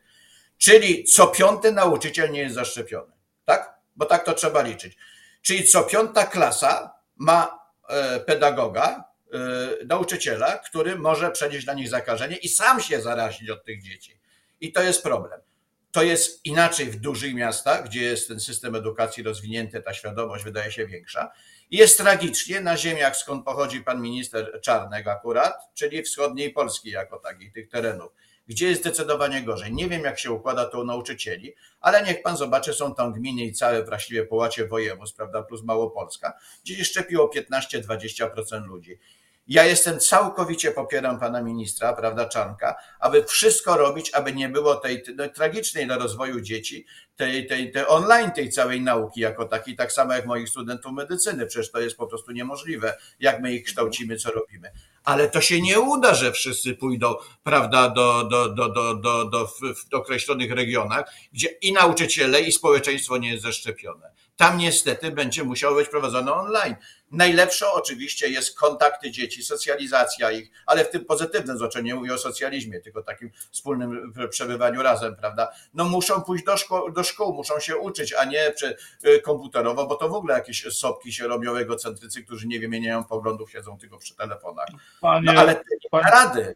Czyli 0.59 1.05
co 1.05 1.27
piąty 1.27 1.73
nauczyciel 1.73 2.31
nie 2.31 2.41
jest 2.41 2.55
zaszczepiony. 2.55 3.13
Tak? 3.45 3.77
Bo 3.97 4.07
tak 4.07 4.25
to 4.25 4.35
trzeba 4.35 4.63
liczyć. 4.63 4.97
Czyli 5.43 5.65
co 5.65 5.83
piąta 5.83 6.27
klasa 6.27 6.95
ma 7.17 7.67
E, 7.89 8.21
pedagoga, 8.21 9.05
e, 9.33 9.39
nauczyciela, 9.85 10.59
który 10.59 10.99
może 10.99 11.31
przenieść 11.31 11.67
na 11.67 11.73
nich 11.73 11.89
zakażenie 11.89 12.37
i 12.37 12.49
sam 12.49 12.81
się 12.81 13.01
zarazić 13.01 13.51
od 13.51 13.65
tych 13.65 13.83
dzieci. 13.83 14.21
I 14.61 14.73
to 14.73 14.83
jest 14.83 15.03
problem. 15.03 15.41
To 15.93 16.03
jest 16.03 16.47
inaczej 16.47 16.87
w 16.87 17.01
dużych 17.01 17.35
miastach, 17.35 17.85
gdzie 17.85 18.03
jest 18.03 18.29
ten 18.29 18.41
system 18.41 18.75
edukacji 18.75 19.23
rozwinięty, 19.23 19.83
ta 19.83 19.95
świadomość 19.95 20.45
wydaje 20.45 20.73
się 20.73 20.87
większa. 20.87 21.33
Jest 21.71 21.99
tragicznie 21.99 22.61
na 22.61 22.77
ziemiach, 22.77 23.17
skąd 23.17 23.45
pochodzi 23.45 23.81
pan 23.81 24.01
minister 24.03 24.61
Czarnek 24.63 25.07
akurat, 25.07 25.55
czyli 25.75 26.03
wschodniej 26.03 26.53
Polski 26.53 26.91
jako 26.91 27.19
takiej, 27.19 27.53
tych 27.53 27.69
terenów, 27.69 28.13
gdzie 28.47 28.69
jest 28.69 28.81
zdecydowanie 28.81 29.43
gorzej. 29.43 29.73
Nie 29.73 29.89
wiem, 29.89 30.05
jak 30.05 30.19
się 30.19 30.31
układa 30.31 30.65
to 30.65 30.81
u 30.81 30.85
nauczycieli, 30.85 31.55
ale 31.81 32.03
niech 32.03 32.23
pan 32.23 32.37
zobaczy, 32.37 32.75
są 32.75 32.95
tam 32.95 33.13
gminy 33.13 33.43
i 33.43 33.53
całe 33.53 33.85
właściwie 33.85 34.27
połacie 34.27 34.67
województw, 34.67 35.17
prawda, 35.17 35.43
plus 35.43 35.63
Małopolska, 35.63 36.33
gdzie 36.65 36.77
się 36.77 36.85
szczepiło 36.85 37.31
15-20% 37.53 38.67
ludzi. 38.67 38.99
Ja 39.49 39.65
jestem 39.65 40.01
całkowicie 40.01 40.71
popieram 40.71 41.21
pana 41.21 41.43
ministra, 41.43 41.93
prawda, 41.93 42.29
Czanka, 42.29 42.77
aby 43.01 43.25
wszystko 43.25 43.77
robić, 43.77 44.11
aby 44.15 44.33
nie 44.33 44.49
było 44.49 44.75
tej, 44.75 45.03
tej 45.03 45.33
tragicznej 45.33 45.87
dla 45.87 45.99
rozwoju 45.99 46.41
dzieci, 46.41 46.87
tej, 47.17 47.47
tej, 47.47 47.73
tej 47.73 47.87
online, 47.87 48.31
tej 48.31 48.51
całej 48.51 48.81
nauki 48.81 49.21
jako 49.21 49.45
takiej, 49.45 49.77
tak 49.77 49.93
samo 49.93 50.13
jak 50.13 50.27
moich 50.27 50.49
studentów 50.49 50.93
medycyny. 50.93 51.47
Przecież 51.47 51.73
to 51.73 51.81
jest 51.81 51.97
po 51.97 52.07
prostu 52.07 52.33
niemożliwe, 52.33 52.97
jak 53.21 53.41
my 53.41 53.55
ich 53.55 53.65
kształcimy, 53.65 54.17
co 54.17 54.31
robimy. 54.31 54.71
Ale 55.05 55.29
to 55.29 55.41
się 55.41 55.61
nie 55.61 55.81
uda, 55.81 56.15
że 56.15 56.33
wszyscy 56.33 56.75
pójdą, 56.75 57.15
prawda, 57.43 57.89
do, 57.89 58.25
do, 58.25 58.49
do, 58.49 58.69
do, 58.69 58.95
do, 58.95 59.25
do 59.25 59.47
w 59.47 59.95
określonych 59.95 60.53
regionach, 60.53 61.13
gdzie 61.33 61.49
i 61.49 61.73
nauczyciele, 61.73 62.41
i 62.41 62.53
społeczeństwo 62.53 63.19
nie 63.19 63.31
jest 63.31 63.43
zaszczepione. 63.43 64.11
Tam 64.37 64.59
niestety 64.59 65.11
będzie 65.11 65.45
musiało 65.45 65.75
być 65.75 65.89
prowadzone 65.89 66.33
online. 66.33 66.77
Najlepsze 67.11 67.73
oczywiście 67.73 68.29
jest 68.29 68.59
kontakty 68.59 69.11
dzieci, 69.11 69.43
socjalizacja 69.43 70.31
ich, 70.31 70.51
ale 70.67 70.85
w 70.85 70.91
tym 70.91 71.05
pozytywnym 71.05 71.59
znaczeniu, 71.59 71.87
nie 71.87 71.95
mówię 71.95 72.15
o 72.15 72.19
socjalizmie, 72.19 72.81
tylko 72.81 73.03
takim 73.03 73.31
wspólnym 73.51 74.13
przebywaniu 74.31 74.83
razem, 74.83 75.17
prawda? 75.17 75.49
No 75.75 75.85
muszą 75.85 76.23
pójść 76.23 76.45
do 76.45 76.57
szkół, 76.57 76.93
do 76.93 77.05
szkół 77.05 77.35
muszą 77.35 77.61
się 77.61 77.77
uczyć, 77.77 78.13
a 78.13 78.25
nie 78.25 78.55
y, 79.07 79.21
komputerowo, 79.21 79.87
bo 79.87 79.95
to 79.95 80.09
w 80.09 80.15
ogóle 80.15 80.35
jakieś 80.35 80.65
sopki 80.65 81.13
się 81.13 81.29
robią 81.29 81.57
egocentrycy, 81.57 82.23
którzy 82.23 82.47
nie 82.47 82.61
wymieniają 82.61 83.05
poglądów, 83.05 83.51
siedzą 83.51 83.79
tylko 83.79 83.99
przy 83.99 84.15
telefonach. 84.15 84.67
No 85.03 85.33
ale 85.37 85.55
te 85.55 85.63
panie... 85.91 86.11
rady 86.11 86.55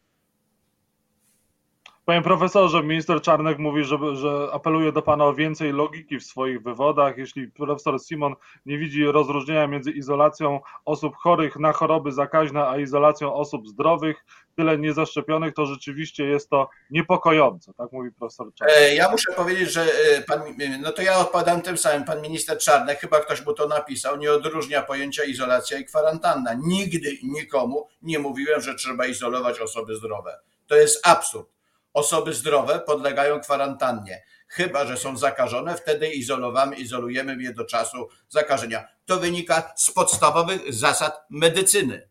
Panie 2.11 2.23
profesorze, 2.23 2.83
minister 2.83 3.23
Czarnek 3.23 3.59
mówi, 3.59 3.85
że, 3.85 3.97
że 4.17 4.49
apeluje 4.52 4.93
do 4.93 5.02
pana 5.02 5.25
o 5.25 5.35
więcej 5.35 5.73
logiki 5.73 6.19
w 6.19 6.25
swoich 6.25 6.62
wywodach. 6.62 7.19
Jeśli 7.19 7.49
profesor 7.49 8.00
Simon 8.00 8.35
nie 8.67 8.79
widzi 8.79 9.05
rozróżnienia 9.05 9.67
między 9.67 9.90
izolacją 9.90 10.61
osób 10.85 11.17
chorych 11.17 11.57
na 11.57 11.73
choroby 11.73 12.12
zakaźne, 12.12 12.69
a 12.69 12.79
izolacją 12.79 13.35
osób 13.35 13.69
zdrowych, 13.69 14.25
tyle 14.57 14.79
niezaszczepionych, 14.79 15.55
to 15.55 15.67
rzeczywiście 15.67 16.25
jest 16.25 16.50
to 16.50 16.69
niepokojące, 16.90 17.73
tak 17.75 17.93
mówi 17.93 18.11
profesor 18.12 18.55
Czarnek. 18.55 18.76
E, 18.79 18.95
ja 18.95 19.11
muszę 19.11 19.33
powiedzieć, 19.37 19.73
że 19.73 19.83
e, 19.83 20.23
pan, 20.23 20.40
no 20.83 20.93
to 20.93 21.02
ja 21.02 21.19
odpadam 21.19 21.62
tym 21.62 21.79
samym. 21.79 22.05
Pan 22.05 22.23
minister 22.23 22.59
Czarnek, 22.59 23.00
chyba 23.00 23.21
ktoś 23.21 23.47
mu 23.47 23.52
to 23.52 23.69
napisał, 23.69 24.17
nie 24.17 24.33
odróżnia 24.33 24.83
pojęcia 24.83 25.25
izolacja 25.25 25.79
i 25.79 25.85
kwarantanna. 25.85 26.55
Nigdy 26.55 27.19
nikomu 27.23 27.88
nie 28.02 28.19
mówiłem, 28.19 28.61
że 28.61 28.75
trzeba 28.75 29.07
izolować 29.07 29.61
osoby 29.61 29.97
zdrowe. 29.97 30.40
To 30.67 30.76
jest 30.76 31.07
absurd 31.07 31.60
Osoby 31.94 32.35
zdrowe 32.35 32.80
podlegają 32.80 33.40
kwarantannie. 33.40 34.23
Chyba, 34.49 34.87
że 34.87 34.97
są 34.97 35.16
zakażone, 35.16 35.76
wtedy 35.76 36.09
izolujemy, 36.09 36.76
izolujemy 36.76 37.42
je 37.42 37.54
do 37.54 37.64
czasu 37.64 38.09
zakażenia. 38.28 38.85
To 39.06 39.16
wynika 39.16 39.73
z 39.76 39.90
podstawowych 39.90 40.75
zasad 40.75 41.26
medycyny 41.30 42.09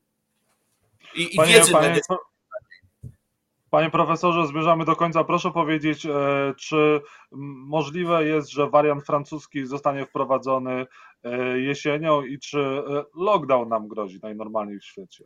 i, 1.15 1.35
i 1.35 1.47
wiedzy 1.47 1.71
panie, 1.71 1.87
medycznej. 1.87 2.17
Panie 3.69 3.89
profesorze, 3.89 4.47
zmierzamy 4.47 4.85
do 4.85 4.95
końca. 4.95 5.23
Proszę 5.23 5.51
powiedzieć, 5.51 6.05
e, 6.05 6.09
czy 6.57 7.01
możliwe 7.67 8.25
jest, 8.25 8.49
że 8.49 8.69
wariant 8.69 9.05
francuski 9.05 9.65
zostanie 9.65 10.05
wprowadzony 10.05 10.85
e, 11.23 11.59
jesienią 11.59 12.21
i 12.21 12.39
czy 12.39 12.59
e, 12.59 13.03
lockdown 13.15 13.69
nam 13.69 13.87
grozi 13.87 14.19
najnormalniej 14.23 14.79
w 14.79 14.85
świecie? 14.85 15.25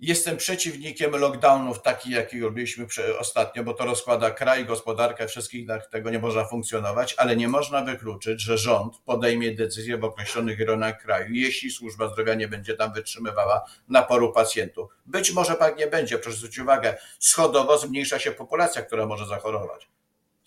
Jestem 0.00 0.36
przeciwnikiem 0.36 1.10
lockdownów 1.10 1.82
takich, 1.82 2.12
jakich 2.12 2.42
robiliśmy 2.42 2.86
ostatnio, 3.18 3.64
bo 3.64 3.74
to 3.74 3.84
rozkłada 3.84 4.30
kraj, 4.30 4.64
gospodarkę, 4.64 5.28
wszystkich 5.28 5.66
tego 5.90 6.10
nie 6.10 6.18
można 6.18 6.44
funkcjonować, 6.44 7.14
ale 7.18 7.36
nie 7.36 7.48
można 7.48 7.82
wykluczyć, 7.84 8.42
że 8.42 8.58
rząd 8.58 8.98
podejmie 8.98 9.54
decyzję 9.54 9.98
w 9.98 10.04
określonych 10.04 10.58
rejonach 10.58 11.02
kraju, 11.02 11.34
jeśli 11.34 11.70
służba 11.70 12.08
zdrowia 12.08 12.34
nie 12.34 12.48
będzie 12.48 12.74
tam 12.74 12.92
wytrzymywała 12.92 13.64
naporu 13.88 14.32
pacjentów. 14.32 14.90
Być 15.06 15.32
może 15.32 15.54
tak 15.54 15.78
nie 15.78 15.86
będzie, 15.86 16.18
proszę 16.18 16.36
zwrócić 16.36 16.58
uwagę, 16.58 16.96
schodowo 17.18 17.78
zmniejsza 17.78 18.18
się 18.18 18.32
populacja, 18.32 18.82
która 18.82 19.06
może 19.06 19.26
zachorować. 19.26 19.88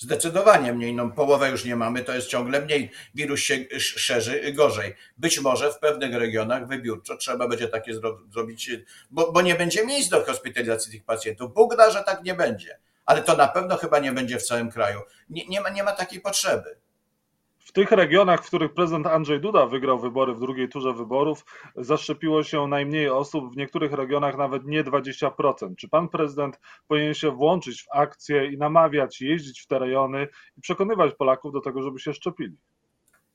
Zdecydowanie 0.02 0.74
mniej, 0.74 0.94
no 0.94 1.10
połowę 1.10 1.50
już 1.50 1.66
nie 1.66 1.76
mamy, 1.76 2.04
to 2.04 2.14
jest 2.14 2.28
ciągle 2.28 2.62
mniej. 2.62 2.92
Wirus 3.16 3.40
się 3.40 3.66
szerzy 3.80 4.54
gorzej. 4.54 4.96
Być 5.18 5.40
może 5.40 5.72
w 5.72 5.80
pewnych 5.80 6.16
regionach 6.16 6.68
wybiórczo 6.68 7.18
trzeba 7.18 7.48
będzie 7.48 7.68
takie 7.68 7.94
zro 7.94 8.20
zrobić, 8.34 8.72
bo, 9.12 9.32
bo 9.32 9.42
nie 9.42 9.56
będzie 9.56 9.86
miejsc 9.86 10.10
do 10.10 10.26
hospitalizacji 10.26 10.92
tych 10.92 11.04
pacjentów. 11.04 11.54
Bóg 11.54 11.76
da, 11.76 11.92
że 11.92 12.04
tak 12.04 12.24
nie 12.24 12.34
będzie. 12.34 12.80
Ale 13.06 13.24
to 13.24 13.38
na 13.38 13.48
pewno 13.48 13.78
chyba 13.78 14.00
nie 14.00 14.12
będzie 14.12 14.40
w 14.40 14.44
całym 14.44 14.72
kraju. 14.72 15.02
Nie, 15.30 15.48
nie, 15.48 15.62
ma, 15.62 15.70
nie 15.70 15.84
ma 15.84 15.92
takiej 15.92 16.22
potrzeby. 16.22 16.76
W 17.70 17.72
tych 17.72 17.92
regionach, 17.92 18.44
w 18.44 18.48
których 18.48 18.74
prezydent 18.74 19.08
Andrzej 19.08 19.40
Duda 19.40 19.66
wygrał 19.66 20.00
wybory 20.00 20.34
w 20.34 20.40
drugiej 20.40 20.70
turze 20.70 20.94
wyborów, 20.94 21.46
zaszczepiło 21.76 22.44
się 22.44 22.68
najmniej 22.68 23.10
osób, 23.10 23.54
w 23.54 23.58
niektórych 23.58 23.94
regionach 23.94 24.38
nawet 24.38 24.66
nie 24.66 24.84
20%. 24.84 25.76
Czy 25.78 25.90
pan 25.90 26.10
prezydent 26.10 26.60
powinien 26.88 27.14
się 27.14 27.32
włączyć 27.32 27.84
w 27.84 27.88
akcję 27.92 28.46
i 28.46 28.58
namawiać, 28.58 29.22
jeździć 29.22 29.62
w 29.62 29.68
te 29.68 29.80
rejony 29.80 30.28
i 30.58 30.62
przekonywać 30.62 31.14
Polaków 31.16 31.54
do 31.54 31.62
tego, 31.62 31.84
żeby 31.84 32.00
się 32.00 32.14
szczepili? 32.14 32.58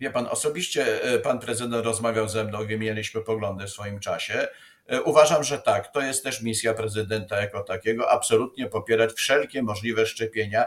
Wie 0.01 0.11
pan, 0.11 0.27
osobiście 0.27 1.03
e, 1.03 1.19
pan 1.19 1.39
prezydent 1.39 1.85
rozmawiał 1.85 2.29
ze 2.29 2.45
mną, 2.45 2.67
wymieniliśmy 2.67 3.21
poglądy 3.21 3.65
w 3.67 3.71
swoim 3.71 4.01
czasie. 4.01 4.49
E, 4.87 5.03
uważam, 5.03 5.45
że 5.45 5.59
tak, 5.59 5.93
to 5.93 6.01
jest 6.01 6.25
też 6.25 6.43
misja 6.43 6.75
prezydenta 6.75 7.41
jako 7.41 7.63
takiego, 7.63 8.11
absolutnie 8.11 8.67
popierać 8.67 9.13
wszelkie 9.13 9.63
możliwe 9.63 10.07
szczepienia, 10.07 10.65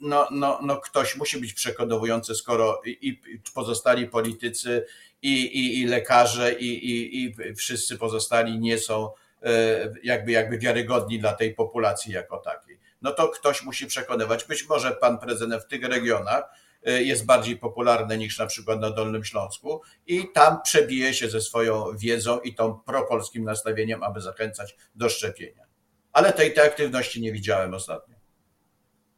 no, 0.00 0.28
no, 0.30 0.58
no 0.62 0.76
ktoś 0.76 1.16
musi 1.16 1.40
być 1.40 1.52
przekonywujący, 1.52 2.34
skoro 2.34 2.80
i, 2.86 3.20
pozostali 3.54 4.08
politycy, 4.08 4.86
i, 5.22 5.32
i, 5.42 5.80
i 5.80 5.86
lekarze, 5.86 6.52
i, 6.52 6.90
i, 6.90 7.24
i 7.24 7.54
wszyscy 7.54 7.98
pozostali 7.98 8.58
nie 8.58 8.78
są 8.78 9.10
e, 9.42 9.94
jakby, 10.02 10.32
jakby 10.32 10.58
wiarygodni 10.58 11.18
dla 11.18 11.32
tej 11.32 11.54
populacji 11.54 12.12
jako 12.12 12.38
takiej. 12.38 12.78
No 13.02 13.12
to 13.12 13.28
ktoś 13.28 13.62
musi 13.62 13.86
przekonywać. 13.86 14.44
Być 14.44 14.68
może 14.68 14.92
pan 14.92 15.18
prezydent 15.18 15.62
w 15.62 15.66
tych 15.66 15.84
regionach 15.84 16.44
jest 16.84 17.26
bardziej 17.26 17.56
popularny 17.56 18.18
niż 18.18 18.38
na 18.38 18.46
przykład 18.46 18.80
na 18.80 18.90
Dolnym 18.90 19.24
Śląsku 19.24 19.82
i 20.06 20.32
tam 20.34 20.62
przebije 20.62 21.14
się 21.14 21.28
ze 21.28 21.40
swoją 21.40 21.96
wiedzą 21.96 22.40
i 22.40 22.54
tą 22.54 22.78
propolskim 22.78 23.44
nastawieniem, 23.44 24.02
aby 24.02 24.20
zachęcać 24.20 24.76
do 24.94 25.08
szczepienia. 25.08 25.64
Ale 26.12 26.32
tej, 26.32 26.54
tej 26.54 26.66
aktywności 26.66 27.20
nie 27.20 27.32
widziałem 27.32 27.74
ostatnio. 27.74 28.13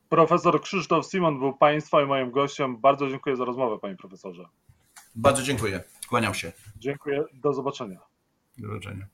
Profesor 0.09 0.61
Krzysztof 0.62 1.07
Simon 1.07 1.38
był 1.38 1.57
Państwa 1.57 2.03
i 2.03 2.07
moim 2.07 2.31
gościem. 2.31 2.77
Bardzo 2.77 3.09
dziękuję 3.09 3.37
za 3.37 3.45
rozmowę, 3.45 3.79
Panie 3.79 3.97
Profesorze. 3.97 4.49
Bardzo 5.14 5.42
dziękuję. 5.42 5.85
Kłaniam 6.09 6.35
się. 6.35 6.53
Dziękuję. 6.79 7.25
Do 7.35 7.53
zobaczenia. 7.53 8.01
Do 8.59 8.69
zobaczenia. 8.69 9.07